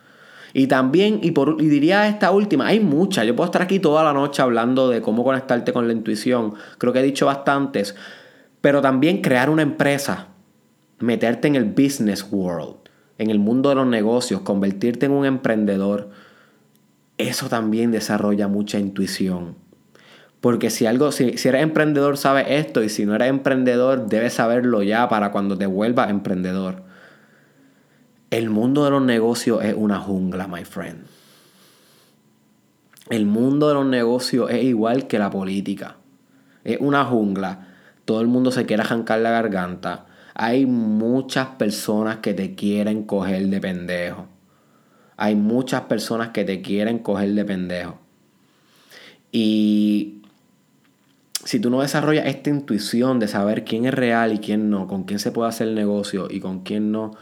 Y 0.57 0.69
también, 0.69 1.19
y, 1.21 1.33
por, 1.33 1.57
y 1.61 1.67
diría 1.67 2.07
esta 2.07 2.31
última, 2.31 2.69
hay 2.69 2.79
muchas. 2.79 3.27
Yo 3.27 3.35
puedo 3.35 3.47
estar 3.47 3.61
aquí 3.61 3.81
toda 3.81 4.05
la 4.05 4.12
noche 4.12 4.40
hablando 4.40 4.88
de 4.88 5.03
cómo 5.03 5.25
conectarte 5.25 5.73
con 5.73 5.88
la 5.88 5.93
intuición. 5.93 6.55
Creo 6.79 6.93
que 6.93 7.01
he 7.01 7.03
dicho 7.03 7.27
bastantes. 7.27 7.97
Pero 8.61 8.81
también 8.81 9.21
crear 9.21 9.51
una 9.51 9.62
empresa. 9.62 10.29
Meterte 11.01 11.49
en 11.49 11.57
el 11.57 11.64
business 11.64 12.25
world. 12.31 12.77
En 13.19 13.31
el 13.31 13.40
mundo 13.40 13.69
de 13.69 13.75
los 13.75 13.87
negocios. 13.88 14.43
Convertirte 14.43 15.07
en 15.07 15.12
un 15.12 15.27
emprendedor. 15.27 16.11
Eso 17.19 17.49
también 17.49 17.90
desarrolla 17.90 18.47
mucha 18.47 18.79
intuición. 18.79 19.57
Porque 20.40 20.71
si 20.71 20.87
algo, 20.87 21.11
si, 21.11 21.37
si, 21.37 21.49
eres 21.49 21.64
emprendedor, 21.64 22.17
sabes 22.17 22.47
esto. 22.49 22.85
Y 22.85 22.90
si 22.90 23.07
no 23.07 23.17
eres 23.17 23.29
emprendedor, 23.29 24.07
debes 24.07 24.35
saberlo 24.35 24.85
ya 24.85 25.09
para 25.09 25.33
cuando 25.33 25.59
te 25.59 25.67
vuelvas 25.67 26.11
emprendedor. 26.11 26.84
El 28.31 28.51
mundo 28.51 28.85
de 28.85 28.91
los 28.91 29.03
negocios 29.03 29.63
es 29.65 29.75
una 29.77 30.01
jungla, 30.01 30.49
my 30.49 30.65
friend. 30.65 31.05
El 33.11 33.27
mundo 33.27 33.69
de 33.69 33.75
los 33.75 33.87
negocios 33.87 34.51
es 34.51 34.65
igual 34.65 35.07
que 35.07 35.19
la 35.19 35.31
política. 35.31 35.97
Es 36.65 36.79
una 36.81 37.05
jungla. 37.05 37.69
Todo 38.05 38.21
el 38.21 38.27
mundo 38.27 38.51
se 38.51 38.67
quiere 38.67 38.83
arrancar 38.83 39.21
la 39.21 39.31
garganta. 39.31 40.07
Hay 40.35 40.67
muchas 40.67 41.49
personas 41.49 42.19
que 42.19 42.35
te 42.35 42.55
quieren 42.55 43.05
coger 43.05 43.47
de 43.49 43.61
pendejo. 43.61 44.27
Hay 45.17 45.37
muchas 45.37 45.83
personas 45.83 46.31
que 46.31 46.45
te 46.45 46.61
quieren 46.61 46.99
coger 46.99 47.35
de 47.35 47.45
pendejo. 47.45 47.99
Y 49.31 50.23
si 51.45 51.61
tú 51.61 51.71
no 51.71 51.83
desarrollas 51.83 52.27
esta 52.27 52.51
intuición 52.51 53.19
de 53.19 53.29
saber 53.29 53.65
quién 53.65 53.85
es 53.85 53.95
real 53.95 54.33
y 54.33 54.39
quién 54.39 54.71
no, 54.71 54.87
con 54.87 55.05
quién 55.05 55.19
se 55.19 55.31
puede 55.31 55.51
hacer 55.51 55.69
negocio 55.69 56.29
y 56.31 56.41
con 56.41 56.61
quién 56.61 56.91
no, 56.91 57.13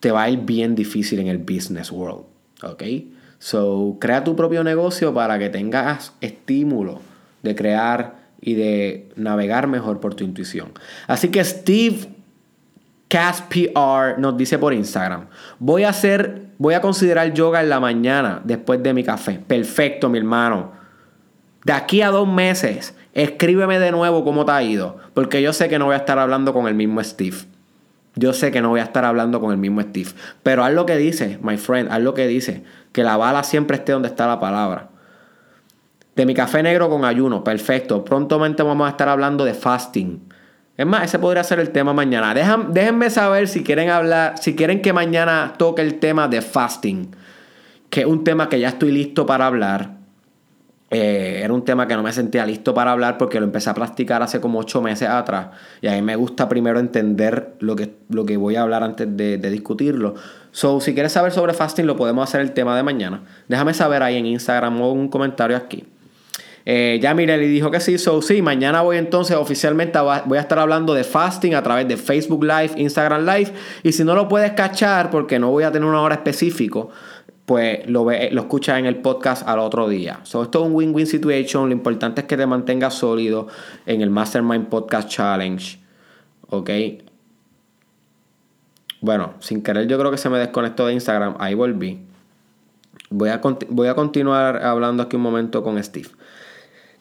te 0.00 0.10
va 0.10 0.24
a 0.24 0.30
ir 0.30 0.40
bien 0.40 0.74
difícil 0.74 1.18
en 1.18 1.28
el 1.28 1.38
business 1.38 1.90
world. 1.90 2.24
¿Ok? 2.62 2.82
So, 3.38 3.96
crea 4.00 4.24
tu 4.24 4.34
propio 4.34 4.64
negocio 4.64 5.14
para 5.14 5.38
que 5.38 5.48
tengas 5.48 6.12
estímulo 6.20 7.00
de 7.42 7.54
crear 7.54 8.16
y 8.40 8.54
de 8.54 9.08
navegar 9.16 9.66
mejor 9.68 10.00
por 10.00 10.14
tu 10.14 10.24
intuición. 10.24 10.72
Así 11.06 11.28
que 11.28 11.44
Steve 11.44 12.08
PR 13.08 14.18
nos 14.18 14.36
dice 14.36 14.58
por 14.58 14.74
Instagram, 14.74 15.26
voy 15.58 15.84
a 15.84 15.90
hacer, 15.90 16.42
voy 16.58 16.74
a 16.74 16.80
considerar 16.80 17.32
yoga 17.32 17.62
en 17.62 17.70
la 17.70 17.80
mañana 17.80 18.40
después 18.44 18.82
de 18.82 18.92
mi 18.92 19.02
café. 19.02 19.40
Perfecto, 19.46 20.08
mi 20.08 20.18
hermano. 20.18 20.72
De 21.64 21.72
aquí 21.72 22.02
a 22.02 22.10
dos 22.10 22.28
meses, 22.28 22.94
escríbeme 23.14 23.78
de 23.78 23.92
nuevo 23.92 24.24
cómo 24.24 24.44
te 24.44 24.52
ha 24.52 24.62
ido. 24.62 24.98
Porque 25.14 25.42
yo 25.42 25.52
sé 25.52 25.68
que 25.68 25.78
no 25.78 25.86
voy 25.86 25.94
a 25.94 25.98
estar 25.98 26.18
hablando 26.18 26.52
con 26.52 26.68
el 26.68 26.74
mismo 26.74 27.02
Steve. 27.02 27.36
Yo 28.14 28.32
sé 28.32 28.50
que 28.50 28.60
no 28.60 28.70
voy 28.70 28.80
a 28.80 28.84
estar 28.84 29.04
hablando 29.04 29.40
con 29.40 29.52
el 29.52 29.58
mismo 29.58 29.80
Steve. 29.80 30.10
Pero 30.42 30.64
haz 30.64 30.72
lo 30.72 30.86
que 30.86 30.96
dice, 30.96 31.38
my 31.42 31.56
friend, 31.56 31.90
haz 31.90 32.00
lo 32.00 32.14
que 32.14 32.26
dice. 32.26 32.64
Que 32.92 33.04
la 33.04 33.16
bala 33.16 33.44
siempre 33.44 33.76
esté 33.76 33.92
donde 33.92 34.08
está 34.08 34.26
la 34.26 34.40
palabra. 34.40 34.90
De 36.16 36.26
mi 36.26 36.34
café 36.34 36.62
negro 36.62 36.90
con 36.90 37.04
ayuno, 37.04 37.44
perfecto. 37.44 38.04
Prontamente 38.04 38.62
vamos 38.62 38.86
a 38.86 38.90
estar 38.90 39.08
hablando 39.08 39.44
de 39.44 39.54
fasting. 39.54 40.20
Es 40.76 40.86
más, 40.86 41.04
ese 41.04 41.18
podría 41.18 41.44
ser 41.44 41.58
el 41.58 41.70
tema 41.70 41.92
mañana. 41.92 42.32
déjenme 42.70 43.10
saber 43.10 43.48
si 43.48 43.64
quieren 43.64 43.90
hablar, 43.90 44.38
si 44.38 44.54
quieren 44.54 44.80
que 44.80 44.92
mañana 44.92 45.54
toque 45.58 45.82
el 45.82 45.98
tema 45.98 46.28
de 46.28 46.40
fasting, 46.40 47.10
que 47.90 48.00
es 48.00 48.06
un 48.06 48.22
tema 48.22 48.48
que 48.48 48.60
ya 48.60 48.68
estoy 48.68 48.92
listo 48.92 49.26
para 49.26 49.46
hablar. 49.46 49.97
Eh, 50.90 51.42
era 51.44 51.52
un 51.52 51.66
tema 51.66 51.86
que 51.86 51.94
no 51.94 52.02
me 52.02 52.12
sentía 52.12 52.46
listo 52.46 52.72
para 52.72 52.92
hablar 52.92 53.18
porque 53.18 53.38
lo 53.38 53.44
empecé 53.44 53.68
a 53.68 53.74
practicar 53.74 54.22
hace 54.22 54.40
como 54.40 54.58
ocho 54.58 54.80
meses 54.80 55.08
atrás. 55.08 55.48
Y 55.82 55.88
a 55.88 55.92
mí 55.92 56.02
me 56.02 56.16
gusta 56.16 56.48
primero 56.48 56.80
entender 56.80 57.54
lo 57.60 57.76
que, 57.76 57.90
lo 58.08 58.24
que 58.24 58.36
voy 58.38 58.56
a 58.56 58.62
hablar 58.62 58.82
antes 58.82 59.06
de, 59.16 59.38
discutirlo. 59.38 60.14
So, 60.50 60.80
si 60.80 60.94
quieres 60.94 61.12
saber 61.12 61.32
sobre 61.32 61.52
fasting, 61.52 61.86
lo 61.86 61.96
podemos 61.96 62.26
hacer 62.26 62.40
el 62.40 62.52
tema 62.52 62.76
de 62.76 62.82
mañana. 62.82 63.22
Déjame 63.48 63.74
saber 63.74 64.02
ahí 64.02 64.16
en 64.16 64.26
Instagram 64.26 64.80
o 64.80 64.92
un 64.92 65.08
comentario 65.08 65.56
aquí. 65.56 65.84
Eh, 66.64 66.98
ya 67.00 67.14
Mireli 67.14 67.48
dijo 67.48 67.70
que 67.70 67.80
sí, 67.80 67.96
so 67.96 68.20
sí, 68.20 68.42
mañana 68.42 68.82
voy 68.82 68.98
entonces 68.98 69.36
oficialmente 69.36 69.98
voy 70.26 70.36
a 70.36 70.40
estar 70.40 70.58
hablando 70.58 70.92
de 70.92 71.02
fasting 71.02 71.54
a 71.54 71.62
través 71.62 71.88
de 71.88 71.96
Facebook 71.96 72.44
Live, 72.44 72.72
Instagram 72.76 73.24
Live. 73.24 73.52
Y 73.82 73.92
si 73.92 74.04
no 74.04 74.14
lo 74.14 74.28
puedes 74.28 74.52
cachar 74.52 75.10
porque 75.10 75.38
no 75.38 75.50
voy 75.50 75.64
a 75.64 75.72
tener 75.72 75.88
una 75.88 76.02
hora 76.02 76.16
específico, 76.16 76.90
pues 77.48 77.88
lo, 77.88 78.04
ve, 78.04 78.28
lo 78.30 78.42
escuchas 78.42 78.78
en 78.78 78.84
el 78.84 78.96
podcast 78.96 79.48
al 79.48 79.58
otro 79.60 79.88
día. 79.88 80.20
So, 80.24 80.42
esto 80.42 80.60
es 80.60 80.66
un 80.66 80.74
win-win 80.74 81.06
situation. 81.06 81.70
Lo 81.70 81.72
importante 81.72 82.20
es 82.20 82.26
que 82.26 82.36
te 82.36 82.44
mantengas 82.44 82.92
sólido 82.92 83.46
en 83.86 84.02
el 84.02 84.10
Mastermind 84.10 84.66
Podcast 84.68 85.08
Challenge. 85.08 85.78
¿Ok? 86.50 86.70
Bueno, 89.00 89.32
sin 89.38 89.62
querer 89.62 89.86
yo 89.86 89.98
creo 89.98 90.10
que 90.10 90.18
se 90.18 90.28
me 90.28 90.36
desconectó 90.36 90.88
de 90.88 90.92
Instagram. 90.92 91.36
Ahí 91.38 91.54
volví. 91.54 92.00
Voy 93.08 93.30
a, 93.30 93.40
voy 93.70 93.88
a 93.88 93.94
continuar 93.94 94.62
hablando 94.62 95.02
aquí 95.02 95.16
un 95.16 95.22
momento 95.22 95.62
con 95.62 95.82
Steve. 95.82 96.10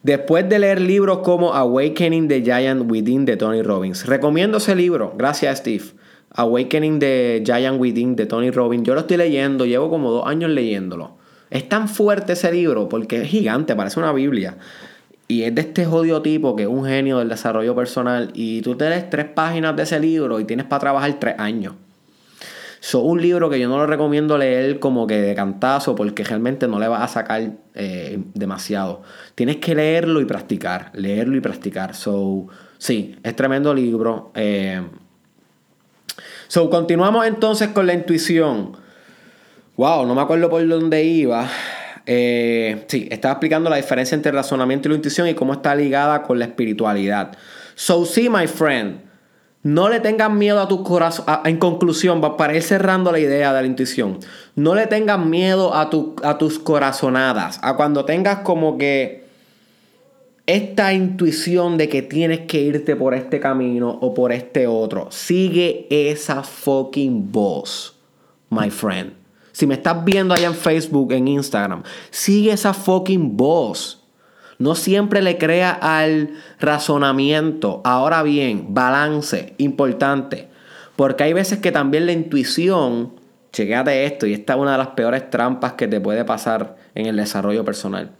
Después 0.01 0.47
de 0.47 0.59
leer 0.59 0.79
libros 0.79 1.17
como 1.25 1.55
Awakening 1.55 2.29
the 2.29 2.41
Giant 2.41 2.89
Within 2.89 3.25
de 3.25 3.35
Tony 3.35 3.63
Robbins. 3.63 4.05
Recomiendo 4.05 4.59
ese 4.59 4.77
libro. 4.77 5.13
Gracias, 5.17 5.57
Steve. 5.57 5.83
Awakening 6.31 6.99
the 6.99 7.41
Giant 7.43 7.79
Within 7.79 8.15
de 8.15 8.25
Tony 8.25 8.51
Robbins. 8.51 8.83
Yo 8.83 8.93
lo 8.93 9.01
estoy 9.01 9.17
leyendo, 9.17 9.65
llevo 9.65 9.89
como 9.89 10.11
dos 10.11 10.27
años 10.27 10.51
leyéndolo. 10.51 11.17
Es 11.49 11.67
tan 11.69 11.87
fuerte 11.87 12.33
ese 12.33 12.51
libro 12.51 12.89
porque 12.89 13.21
es 13.21 13.29
gigante, 13.29 13.75
parece 13.75 13.99
una 13.99 14.11
Biblia. 14.11 14.57
Y 15.27 15.43
es 15.43 15.55
de 15.55 15.61
este 15.61 15.85
jodido 15.85 16.21
tipo 16.21 16.55
que 16.55 16.63
es 16.63 16.69
un 16.69 16.85
genio 16.85 17.19
del 17.19 17.29
desarrollo 17.29 17.75
personal. 17.75 18.31
Y 18.33 18.61
tú 18.61 18.75
te 18.75 18.89
lees 18.89 19.09
tres 19.09 19.25
páginas 19.25 19.75
de 19.75 19.83
ese 19.83 19.99
libro 19.99 20.39
y 20.39 20.45
tienes 20.45 20.65
para 20.65 20.79
trabajar 20.79 21.13
tres 21.19 21.35
años. 21.37 21.73
Es 22.81 22.93
un 22.93 23.21
libro 23.21 23.49
que 23.49 23.59
yo 23.59 23.67
no 23.67 23.77
lo 23.77 23.87
recomiendo 23.87 24.37
leer 24.37 24.79
como 24.79 25.07
que 25.07 25.19
de 25.19 25.35
cantazo 25.35 25.95
porque 25.95 26.23
realmente 26.23 26.67
no 26.67 26.79
le 26.79 26.87
vas 26.87 27.01
a 27.01 27.07
sacar 27.07 27.51
eh, 27.73 28.19
demasiado. 28.33 29.01
Tienes 29.35 29.57
que 29.57 29.75
leerlo 29.75 30.21
y 30.21 30.25
practicar, 30.25 30.91
leerlo 30.93 31.35
y 31.35 31.41
practicar. 31.41 31.95
So, 31.95 32.47
sí, 32.77 33.15
es 33.23 33.35
tremendo 33.35 33.73
libro. 33.73 34.31
Eh. 34.35 34.81
So, 36.47 36.69
continuamos 36.69 37.25
entonces 37.27 37.69
con 37.69 37.87
la 37.87 37.93
intuición. 37.93 38.77
Wow, 39.75 40.05
no 40.05 40.15
me 40.15 40.21
acuerdo 40.21 40.49
por 40.49 40.65
dónde 40.67 41.03
iba. 41.03 41.49
Eh, 42.05 42.85
sí, 42.87 43.07
estaba 43.11 43.33
explicando 43.33 43.69
la 43.69 43.75
diferencia 43.75 44.15
entre 44.15 44.29
el 44.29 44.37
razonamiento 44.37 44.87
y 44.87 44.91
la 44.91 44.95
intuición 44.95 45.27
y 45.27 45.33
cómo 45.33 45.53
está 45.53 45.75
ligada 45.75 46.23
con 46.23 46.39
la 46.39 46.45
espiritualidad. 46.45 47.37
So, 47.75 48.05
sí, 48.05 48.29
my 48.29 48.47
friend. 48.47 49.01
No 49.63 49.89
le 49.89 49.99
tengas 49.99 50.31
miedo 50.31 50.61
a 50.61 50.69
tu 50.69 50.83
corazón. 50.83 51.25
En 51.43 51.57
conclusión, 51.57 52.21
para 52.37 52.55
ir 52.55 52.63
cerrando 52.63 53.11
la 53.11 53.19
idea 53.19 53.51
de 53.51 53.61
la 53.61 53.67
intuición, 53.67 54.19
no 54.55 54.73
le 54.73 54.87
tengas 54.87 55.19
miedo 55.19 55.75
a, 55.75 55.89
tu, 55.89 56.15
a 56.23 56.37
tus 56.37 56.57
corazonadas. 56.57 57.59
A 57.61 57.75
cuando 57.75 58.05
tengas 58.05 58.39
como 58.39 58.77
que 58.77 59.26
esta 60.47 60.93
intuición 60.93 61.77
de 61.77 61.89
que 61.89 62.01
tienes 62.01 62.41
que 62.47 62.61
irte 62.61 62.95
por 62.95 63.13
este 63.13 63.41
camino 63.41 63.99
o 64.01 64.13
por 64.13 64.31
este 64.31 64.65
otro. 64.65 65.11
Sigue 65.11 65.87
esa 65.89 66.41
fucking 66.41 67.31
voz, 67.31 67.95
my 68.49 68.69
friend. 68.69 69.11
Si 69.51 69.67
me 69.67 69.73
estás 69.73 70.05
viendo 70.05 70.33
allá 70.33 70.47
en 70.47 70.55
Facebook, 70.55 71.11
en 71.11 71.27
Instagram, 71.27 71.83
sigue 72.11 72.53
esa 72.53 72.73
fucking 72.73 73.35
voz. 73.35 74.05
No 74.57 74.73
siempre 74.73 75.21
le 75.21 75.37
crea 75.37 75.71
al 75.71 76.29
razonamiento. 76.59 77.81
Ahora 77.83 78.23
bien, 78.23 78.67
balance, 78.69 79.53
importante. 79.57 80.47
Porque 80.95 81.25
hay 81.25 81.33
veces 81.33 81.59
que 81.59 81.71
también 81.71 82.05
la 82.05 82.13
intuición, 82.13 83.13
chequéate 83.51 84.05
esto, 84.05 84.25
y 84.25 84.33
esta 84.33 84.53
es 84.53 84.59
una 84.59 84.71
de 84.71 84.77
las 84.77 84.87
peores 84.89 85.29
trampas 85.29 85.73
que 85.73 85.87
te 85.87 85.99
puede 85.99 86.23
pasar 86.23 86.77
en 86.95 87.05
el 87.05 87.17
desarrollo 87.17 87.65
personal. 87.65 88.11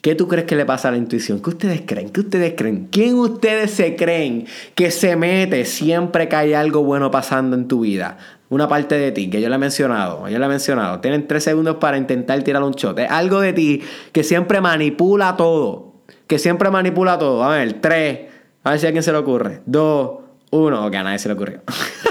¿Qué 0.00 0.14
tú 0.14 0.28
crees 0.28 0.46
que 0.46 0.56
le 0.56 0.64
pasa 0.64 0.88
a 0.88 0.92
la 0.92 0.96
intuición? 0.96 1.42
¿Qué 1.42 1.50
ustedes 1.50 1.82
creen? 1.84 2.08
¿Qué 2.08 2.20
ustedes 2.20 2.54
creen? 2.56 2.88
¿Quién 2.90 3.16
ustedes 3.16 3.70
se 3.70 3.96
creen 3.96 4.46
que 4.74 4.90
se 4.90 5.14
mete 5.14 5.66
siempre 5.66 6.26
que 6.26 6.36
hay 6.36 6.54
algo 6.54 6.82
bueno 6.82 7.10
pasando 7.10 7.54
en 7.54 7.68
tu 7.68 7.80
vida? 7.80 8.16
Una 8.48 8.66
parte 8.66 8.98
de 8.98 9.12
ti, 9.12 9.28
que 9.28 9.42
yo 9.42 9.50
le 9.50 9.56
he 9.56 9.58
mencionado, 9.58 10.26
yo 10.26 10.38
le 10.38 10.44
he 10.44 10.48
mencionado. 10.48 11.00
Tienen 11.00 11.28
tres 11.28 11.44
segundos 11.44 11.76
para 11.76 11.98
intentar 11.98 12.42
tirar 12.42 12.62
un 12.62 12.72
shot. 12.72 12.98
Algo 13.10 13.40
de 13.40 13.52
ti 13.52 13.82
que 14.12 14.24
siempre 14.24 14.62
manipula 14.62 15.36
todo. 15.36 15.92
Que 16.26 16.38
siempre 16.38 16.70
manipula 16.70 17.18
todo. 17.18 17.44
A 17.44 17.50
ver, 17.50 17.74
tres. 17.74 18.20
A 18.64 18.70
ver 18.70 18.80
si 18.80 18.86
a 18.86 18.88
alguien 18.88 19.02
se 19.02 19.12
le 19.12 19.18
ocurre. 19.18 19.60
Dos, 19.66 20.20
uno. 20.50 20.86
Ok, 20.86 20.94
a 20.94 21.02
nadie 21.02 21.18
se 21.18 21.28
le 21.28 21.34
ocurrió. 21.34 21.60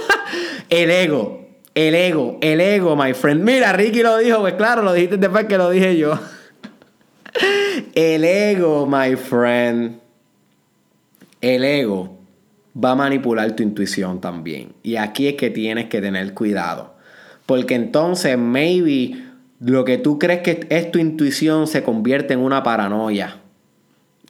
el 0.70 0.92
ego. 0.92 1.48
El 1.74 1.96
ego. 1.96 2.38
El 2.40 2.62
ego, 2.62 2.96
my 2.96 3.14
friend. 3.14 3.44
Mira, 3.44 3.74
Ricky 3.74 4.04
lo 4.04 4.18
dijo. 4.18 4.40
Pues 4.42 4.54
claro, 4.54 4.84
lo 4.84 4.94
dijiste 4.94 5.18
después 5.18 5.46
que 5.46 5.58
lo 5.58 5.72
dije 5.72 5.98
yo. 5.98 6.20
El 7.96 8.24
ego, 8.24 8.86
my 8.86 9.16
friend. 9.16 10.00
El 11.42 11.64
ego 11.64 12.18
va 12.82 12.92
a 12.92 12.96
manipular 12.96 13.56
tu 13.56 13.64
intuición 13.64 14.22
también. 14.22 14.74
Y 14.84 14.96
aquí 14.96 15.28
es 15.28 15.36
que 15.36 15.50
tienes 15.50 15.88
que 15.88 16.02
tener 16.02 16.34
cuidado. 16.34 16.96
Porque 17.46 17.76
entonces, 17.76 18.38
maybe 18.38 19.24
lo 19.60 19.84
que 19.84 19.98
tú 19.98 20.20
crees 20.20 20.42
que 20.42 20.68
es 20.70 20.92
tu 20.92 21.00
intuición 21.00 21.68
se 21.68 21.84
convierte 21.84 22.34
en 22.34 22.40
una 22.40 22.64
paranoia. 22.64 23.38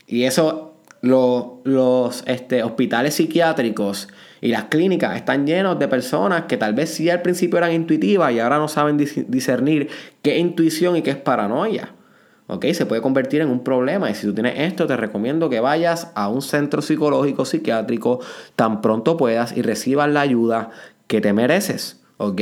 Y 0.07 0.23
eso, 0.23 0.75
los 1.01 2.23
este, 2.25 2.63
hospitales 2.63 3.13
psiquiátricos 3.13 4.07
y 4.41 4.49
las 4.49 4.65
clínicas 4.65 5.15
están 5.15 5.45
llenos 5.45 5.77
de 5.77 5.88
personas 5.88 6.43
que 6.43 6.57
tal 6.57 6.73
vez 6.73 6.89
sí 6.89 7.09
al 7.09 7.21
principio 7.21 7.57
eran 7.57 7.73
intuitivas 7.73 8.31
y 8.33 8.39
ahora 8.39 8.57
no 8.57 8.67
saben 8.67 8.97
discernir 8.97 9.89
qué 10.21 10.35
es 10.35 10.39
intuición 10.39 10.97
y 10.97 11.01
qué 11.01 11.12
es 11.12 11.17
paranoia. 11.17 11.93
¿Ok? 12.49 12.65
Se 12.73 12.85
puede 12.85 13.01
convertir 13.01 13.41
en 13.41 13.49
un 13.49 13.63
problema 13.63 14.09
y 14.09 14.15
si 14.15 14.25
tú 14.25 14.33
tienes 14.33 14.55
esto 14.57 14.88
te 14.88 14.97
recomiendo 14.97 15.49
que 15.49 15.59
vayas 15.59 16.12
a 16.15 16.27
un 16.29 16.41
centro 16.41 16.81
psicológico 16.81 17.45
psiquiátrico 17.45 18.19
tan 18.55 18.81
pronto 18.81 19.17
puedas 19.17 19.55
y 19.55 19.62
recibas 19.62 20.09
la 20.09 20.21
ayuda 20.21 20.71
que 21.07 21.21
te 21.21 21.31
mereces, 21.31 22.01
¿ok? 22.17 22.41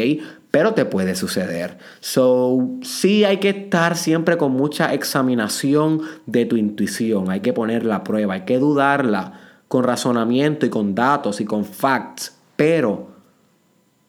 Pero 0.49 0.73
te 0.73 0.85
puede 0.85 1.13
suceder. 1.15 1.77
So, 1.99 2.69
sí 2.81 3.25
hay 3.25 3.37
que 3.37 3.49
estar 3.49 3.97
siempre 3.97 4.37
con 4.37 4.53
mucha 4.53 4.93
examinación 4.93 6.01
de 6.25 6.45
tu 6.45 6.55
intuición, 6.55 7.29
hay 7.29 7.41
que 7.41 7.51
poner 7.51 7.85
la 7.85 8.03
prueba, 8.03 8.35
hay 8.35 8.45
que 8.45 8.59
dudarla 8.59 9.33
con 9.67 9.83
razonamiento 9.83 10.65
y 10.65 10.69
con 10.69 10.95
datos 10.95 11.41
y 11.41 11.45
con 11.45 11.65
facts, 11.65 12.37
pero 12.55 13.09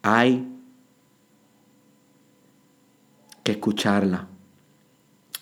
hay 0.02 0.46
que 3.42 3.52
escucharla. 3.52 4.28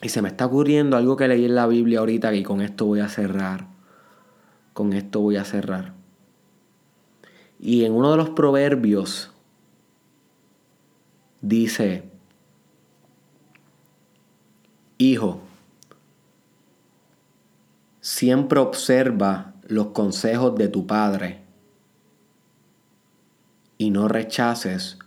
Y 0.07 0.09
se 0.09 0.23
me 0.23 0.29
está 0.29 0.47
ocurriendo 0.47 0.97
algo 0.97 1.16
que 1.16 1.27
leí 1.27 1.47
en 1.47 1.57
la 1.57 1.66
Biblia 1.66 1.99
ahorita 1.99 2.33
y 2.33 2.45
con 2.45 2.61
esto 2.61 2.87
voy 2.87 3.01
a 3.01 3.09
cerrar. 3.09 3.66
Con 4.73 4.92
esto 4.92 5.19
voy 5.19 5.35
a 5.35 5.45
cerrar. 5.45 5.95
Y 7.59 7.85
en 7.85 7.92
uno 7.92 8.12
de 8.12 8.16
los 8.16 8.31
proverbios 8.31 9.33
dice, 11.40 12.09
Hijo, 14.97 15.40
siempre 18.01 18.61
observa 18.61 19.55
los 19.66 19.88
consejos 19.88 20.55
de 20.55 20.69
tu 20.69 20.87
padre 20.87 21.42
y 23.77 23.90
no 23.90 24.07
rechaces 24.07 25.00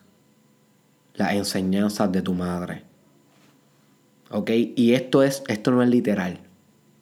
las 1.13 1.31
enseñanzas 1.35 2.11
de 2.11 2.21
tu 2.21 2.33
madre. 2.33 2.88
¿Ok? 4.31 4.51
Y 4.75 4.93
esto, 4.93 5.23
es, 5.23 5.43
esto 5.47 5.71
no 5.71 5.81
es 5.81 5.89
literal. 5.89 6.39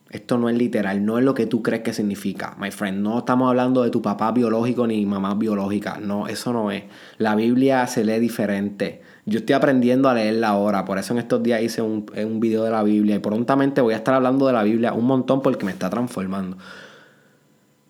Esto 0.09 0.37
no 0.37 0.47
es 0.47 0.57
literal, 0.57 1.05
no 1.05 1.17
es 1.17 1.25
lo 1.25 1.33
que 1.33 1.45
tú 1.47 1.61
crees 1.61 1.83
que 1.83 1.91
significa, 1.91 2.55
my 2.57 2.71
friend. 2.71 3.01
No 3.01 3.19
estamos 3.19 3.49
hablando 3.49 3.83
de 3.83 3.89
tu 3.89 4.01
papá 4.01 4.31
biológico 4.31 4.87
ni 4.87 5.05
mamá 5.05 5.33
biológica. 5.35 5.99
No, 6.01 6.27
eso 6.27 6.53
no 6.53 6.71
es. 6.71 6.83
La 7.17 7.35
Biblia 7.35 7.85
se 7.87 8.05
lee 8.05 8.19
diferente. 8.19 9.01
Yo 9.25 9.39
estoy 9.39 9.55
aprendiendo 9.55 10.07
a 10.07 10.13
leerla 10.13 10.49
ahora, 10.49 10.85
por 10.85 10.97
eso 10.97 11.11
en 11.11 11.19
estos 11.19 11.43
días 11.43 11.61
hice 11.61 11.81
un, 11.81 12.05
un 12.15 12.39
video 12.39 12.63
de 12.63 12.71
la 12.71 12.83
Biblia 12.83 13.17
y 13.17 13.19
prontamente 13.19 13.81
voy 13.81 13.93
a 13.93 13.97
estar 13.97 14.13
hablando 14.13 14.47
de 14.47 14.53
la 14.53 14.63
Biblia 14.63 14.93
un 14.93 15.03
montón 15.03 15.41
porque 15.41 15.65
me 15.65 15.73
está 15.73 15.89
transformando. 15.89 16.57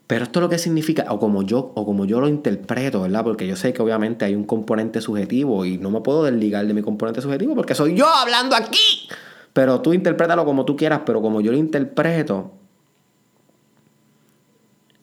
Pero 0.07 0.23
esto 0.23 0.39
es 0.39 0.41
lo 0.41 0.49
que 0.49 0.57
significa, 0.57 1.05
o 1.09 1.19
como 1.19 1.43
yo, 1.43 1.73
o 1.75 1.85
como 1.85 2.05
yo 2.05 2.21
lo 2.21 2.29
interpreto, 2.29 3.01
¿verdad? 3.01 3.25
Porque 3.25 3.45
yo 3.45 3.57
sé 3.57 3.73
que 3.73 3.81
obviamente 3.81 4.23
hay 4.23 4.35
un 4.35 4.45
componente 4.45 5.01
subjetivo 5.01 5.65
y 5.65 5.77
no 5.77 5.91
me 5.91 5.99
puedo 6.01 6.23
desligar 6.23 6.65
de 6.65 6.73
mi 6.73 6.81
componente 6.81 7.21
subjetivo 7.21 7.53
porque 7.53 7.75
soy 7.75 7.93
yo 7.93 8.07
hablando 8.07 8.55
aquí. 8.55 9.09
Pero 9.57 9.81
tú 9.81 9.91
interprétalo 9.91 10.45
como 10.45 10.65
tú 10.65 10.75
quieras, 10.75 11.01
pero 11.03 11.19
como 11.19 11.41
yo 11.41 11.51
lo 11.51 11.57
interpreto, 11.57 12.51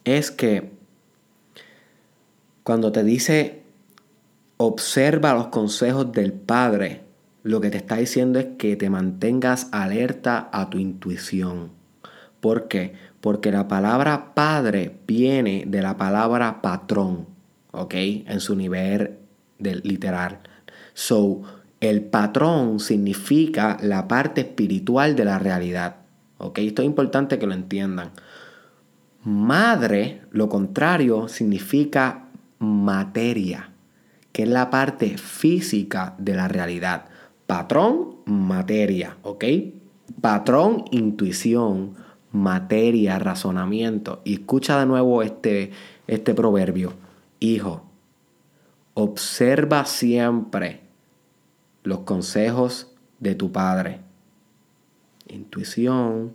es 0.05 0.31
que 0.31 0.71
cuando 2.63 2.93
te 2.93 3.03
dice 3.03 3.65
observa 4.57 5.35
los 5.35 5.49
consejos 5.49 6.13
del 6.13 6.33
Padre, 6.33 7.03
lo 7.43 7.61
que 7.61 7.71
te 7.71 7.79
está 7.79 7.97
diciendo 7.97 8.39
es 8.39 8.47
que 8.57 8.77
te 8.77 8.89
mantengas 8.91 9.67
alerta 9.73 10.51
a 10.53 10.71
tu 10.71 10.79
intuición. 10.79 11.73
¿Por 12.39 12.69
qué? 12.69 12.95
Porque 13.21 13.51
la 13.51 13.67
palabra 13.67 14.35
padre 14.35 15.01
viene 15.05 15.65
de 15.67 15.83
la 15.83 15.97
palabra 15.97 16.63
patrón, 16.63 17.27
¿ok? 17.73 17.95
En 17.95 18.39
su 18.39 18.55
nivel 18.55 19.19
del 19.59 19.81
literal. 19.83 20.39
So, 20.93 21.43
el 21.91 22.03
patrón 22.03 22.81
significa 22.81 23.79
la 23.83 24.09
parte 24.09 24.43
espiritual 24.43 25.17
de 25.17 25.25
la 25.25 25.39
realidad, 25.39 25.97
¿ok? 26.39 26.59
Esto 26.59 26.83
es 26.83 26.87
importante 26.87 27.39
que 27.39 27.47
lo 27.47 27.55
entiendan. 27.55 28.11
Madre, 29.23 30.23
lo 30.31 30.49
contrario, 30.49 31.29
significa 31.29 32.27
materia, 32.59 33.71
que 34.33 34.43
es 34.45 34.49
la 34.49 34.71
parte 34.71 35.17
física 35.19 36.15
de 36.19 36.35
la 36.35 36.49
realidad. 36.49 37.07
Patrón, 37.47 38.17
materia, 38.27 39.17
¿ok? 39.23 39.45
Patrón, 40.21 40.85
intuición 40.91 41.95
materia, 42.35 43.19
razonamiento. 43.19 44.21
Y 44.25 44.35
escucha 44.35 44.79
de 44.79 44.87
nuevo 44.87 45.23
este, 45.23 45.71
este 46.07 46.35
proverbio. 46.35 46.93
Hijo, 47.41 47.85
observa 48.95 49.87
siempre 49.87 50.84
los 51.85 52.01
consejos 52.01 52.93
de 53.21 53.37
tu 53.37 53.53
padre. 53.53 54.01
Intuición, 55.29 56.35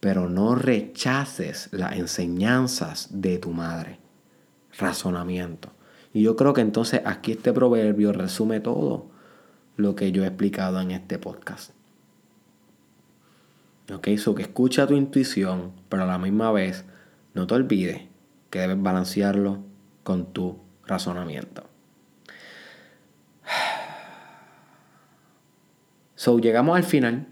pero 0.00 0.28
no 0.28 0.54
rechaces 0.54 1.68
las 1.72 1.96
enseñanzas 1.96 3.08
de 3.10 3.38
tu 3.38 3.52
madre. 3.52 4.00
Razonamiento. 4.76 5.70
Y 6.12 6.22
yo 6.22 6.36
creo 6.36 6.52
que 6.52 6.60
entonces 6.60 7.02
aquí 7.04 7.32
este 7.32 7.52
proverbio 7.52 8.12
resume 8.12 8.60
todo 8.60 9.06
lo 9.76 9.94
que 9.94 10.10
yo 10.10 10.24
he 10.24 10.26
explicado 10.26 10.80
en 10.80 10.90
este 10.90 11.18
podcast. 11.18 11.72
Ok, 13.92 14.08
so 14.16 14.34
que 14.34 14.42
escucha 14.42 14.86
tu 14.86 14.94
intuición, 14.94 15.72
pero 15.88 16.04
a 16.04 16.06
la 16.06 16.18
misma 16.18 16.50
vez 16.52 16.84
no 17.34 17.46
te 17.46 17.54
olvides 17.54 18.02
que 18.50 18.60
debes 18.60 18.80
balancearlo 18.80 19.58
con 20.02 20.32
tu 20.32 20.58
razonamiento. 20.86 21.73
So, 26.24 26.38
llegamos 26.38 26.74
al 26.74 26.84
final 26.84 27.26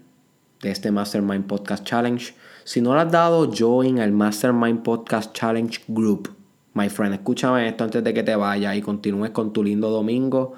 de 0.61 0.69
este 0.69 0.91
Mastermind 0.91 1.47
Podcast 1.47 1.83
Challenge. 1.83 2.31
Si 2.63 2.79
no 2.79 2.93
lo 2.93 2.99
has 2.99 3.11
dado 3.11 3.51
join 3.51 3.99
al 3.99 4.11
Mastermind 4.11 4.83
Podcast 4.83 5.33
Challenge 5.33 5.81
Group, 5.87 6.29
my 6.75 6.89
friend, 6.89 7.15
escúchame 7.15 7.67
esto 7.67 7.85
antes 7.85 8.03
de 8.03 8.13
que 8.13 8.21
te 8.21 8.35
vayas 8.35 8.75
y 8.75 8.83
continúes 8.83 9.31
con 9.31 9.51
tu 9.51 9.63
lindo 9.63 9.89
domingo. 9.89 10.53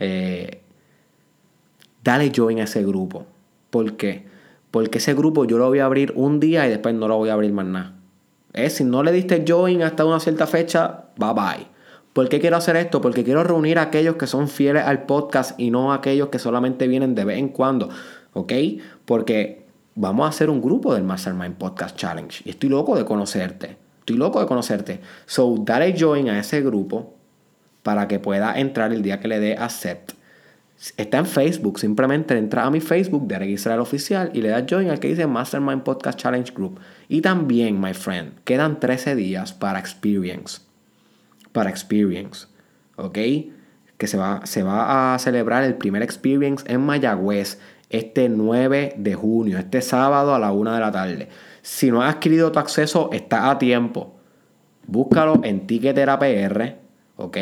Eh, 0.00 0.60
dale 2.02 2.32
join 2.34 2.58
a 2.58 2.64
ese 2.64 2.82
grupo. 2.84 3.26
¿Por 3.70 3.96
qué? 3.96 4.26
Porque 4.72 4.98
ese 4.98 5.14
grupo 5.14 5.44
yo 5.44 5.56
lo 5.56 5.68
voy 5.68 5.78
a 5.78 5.84
abrir 5.84 6.12
un 6.16 6.40
día 6.40 6.66
y 6.66 6.70
después 6.70 6.96
no 6.96 7.06
lo 7.06 7.16
voy 7.16 7.28
a 7.28 7.34
abrir 7.34 7.52
más 7.52 7.66
nada. 7.66 7.94
Es, 8.54 8.72
si 8.72 8.82
no 8.82 9.04
le 9.04 9.12
diste 9.12 9.44
join 9.46 9.84
hasta 9.84 10.04
una 10.04 10.18
cierta 10.18 10.48
fecha, 10.48 11.04
bye 11.16 11.32
bye. 11.32 11.77
¿Por 12.12 12.28
qué 12.28 12.40
quiero 12.40 12.56
hacer 12.56 12.76
esto? 12.76 13.00
Porque 13.00 13.24
quiero 13.24 13.44
reunir 13.44 13.78
a 13.78 13.82
aquellos 13.82 14.16
que 14.16 14.26
son 14.26 14.48
fieles 14.48 14.84
al 14.84 15.04
podcast 15.04 15.58
y 15.58 15.70
no 15.70 15.92
a 15.92 15.96
aquellos 15.96 16.28
que 16.28 16.38
solamente 16.38 16.88
vienen 16.88 17.14
de 17.14 17.24
vez 17.24 17.38
en 17.38 17.48
cuando. 17.48 17.90
¿Ok? 18.32 18.52
Porque 19.04 19.66
vamos 19.94 20.26
a 20.26 20.28
hacer 20.28 20.50
un 20.50 20.60
grupo 20.60 20.94
del 20.94 21.04
Mastermind 21.04 21.56
Podcast 21.56 21.96
Challenge. 21.96 22.42
Y 22.44 22.50
estoy 22.50 22.68
loco 22.68 22.96
de 22.96 23.04
conocerte. 23.04 23.76
Estoy 24.00 24.16
loco 24.16 24.40
de 24.40 24.46
conocerte. 24.46 25.00
So, 25.26 25.56
dale 25.58 25.94
join 25.98 26.28
a 26.28 26.38
ese 26.38 26.62
grupo 26.62 27.14
para 27.82 28.08
que 28.08 28.18
pueda 28.18 28.58
entrar 28.58 28.92
el 28.92 29.02
día 29.02 29.20
que 29.20 29.28
le 29.28 29.40
dé 29.40 29.56
accept. 29.56 30.12
Está 30.96 31.18
en 31.18 31.26
Facebook, 31.26 31.80
simplemente 31.80 32.38
entra 32.38 32.64
a 32.64 32.70
mi 32.70 32.80
Facebook 32.80 33.26
de 33.26 33.50
Israel 33.50 33.80
Oficial 33.80 34.30
y 34.32 34.42
le 34.42 34.50
das 34.50 34.64
join 34.70 34.90
al 34.90 35.00
que 35.00 35.08
dice 35.08 35.26
Mastermind 35.26 35.82
Podcast 35.82 36.18
Challenge 36.18 36.52
Group. 36.52 36.78
Y 37.08 37.20
también, 37.20 37.80
my 37.80 37.94
friend, 37.94 38.34
quedan 38.44 38.78
13 38.78 39.16
días 39.16 39.52
para 39.52 39.80
Experience. 39.80 40.67
Para 41.58 41.70
Experience. 41.70 42.46
¿Ok? 42.94 43.18
Que 43.96 44.06
se 44.06 44.16
va, 44.16 44.46
se 44.46 44.62
va 44.62 45.12
a 45.12 45.18
celebrar 45.18 45.64
el 45.64 45.74
primer 45.74 46.04
Experience 46.04 46.64
en 46.72 46.82
Mayagüez 46.82 47.58
este 47.90 48.28
9 48.28 48.94
de 48.96 49.14
junio, 49.16 49.58
este 49.58 49.82
sábado 49.82 50.36
a 50.36 50.38
la 50.38 50.52
1 50.52 50.72
de 50.72 50.80
la 50.80 50.92
tarde. 50.92 51.28
Si 51.62 51.90
no 51.90 52.00
has 52.00 52.14
adquirido 52.14 52.52
tu 52.52 52.60
acceso, 52.60 53.10
está 53.12 53.50
a 53.50 53.58
tiempo. 53.58 54.14
Búscalo 54.86 55.40
en 55.42 55.66
Ticketera 55.66 56.16
PR, 56.20 56.76
¿ok? 57.16 57.36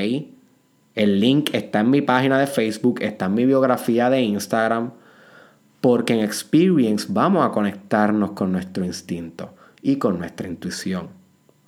El 0.95 1.21
link 1.21 1.51
está 1.53 1.81
en 1.81 1.91
mi 1.91 2.01
página 2.01 2.39
de 2.39 2.47
Facebook, 2.47 3.03
está 3.03 3.27
en 3.27 3.35
mi 3.35 3.45
biografía 3.45 4.09
de 4.09 4.23
Instagram, 4.23 4.93
porque 5.83 6.15
en 6.15 6.21
Experience 6.21 7.07
vamos 7.11 7.45
a 7.45 7.51
conectarnos 7.51 8.31
con 8.33 8.51
nuestro 8.51 8.83
instinto 8.83 9.55
y 9.83 9.97
con 9.97 10.19
nuestra 10.19 10.49
intuición, 10.49 11.11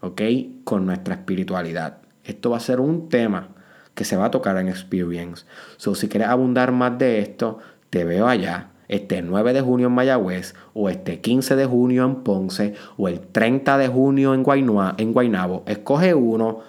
¿ok? 0.01 0.22
Con 0.64 0.86
nuestra 0.86 1.14
espiritualidad. 1.14 1.99
Esto 2.29 2.51
va 2.51 2.59
a 2.59 2.61
ser 2.61 2.79
un 2.79 3.09
tema 3.09 3.49
que 3.95 4.05
se 4.05 4.16
va 4.16 4.26
a 4.26 4.31
tocar 4.31 4.57
en 4.59 4.68
Experience. 4.68 5.45
So, 5.79 5.97
si 5.97 6.09
quieres 6.09 6.29
abundar 6.29 6.70
más 6.70 6.97
de 6.99 7.18
esto, 7.18 7.59
te 7.91 8.05
veo 8.05 8.29
allá 8.29 8.68
este 8.87 9.22
9 9.22 9.53
de 9.53 9.61
junio 9.61 9.89
en 9.89 9.95
Mayagüez, 9.95 10.55
o 10.74 10.89
este 10.89 11.20
15 11.20 11.57
de 11.57 11.66
junio 11.66 12.05
en 12.05 12.16
Ponce, 12.16 12.74
o 12.97 13.09
el 13.09 13.20
30 13.20 13.79
de 13.79 13.89
junio 13.89 14.35
en, 14.35 14.43
Guaynabo. 14.43 15.64
Escoge 15.66 16.14
uno, 16.14 16.61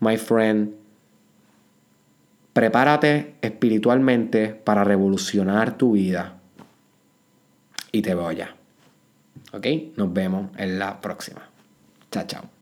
my 0.00 0.16
friend, 0.16 0.74
Prepárate 2.52 3.34
espiritualmente 3.42 4.48
para 4.48 4.82
revolucionar 4.82 5.76
tu 5.76 5.92
vida. 5.92 6.38
Y 7.92 8.00
te 8.00 8.14
veo 8.14 8.28
allá. 8.28 8.56
¿Ok? 9.52 9.66
Nos 9.96 10.10
vemos 10.10 10.50
en 10.56 10.78
la 10.78 10.98
próxima. 11.02 11.42
Chao, 12.10 12.24
chao. 12.26 12.55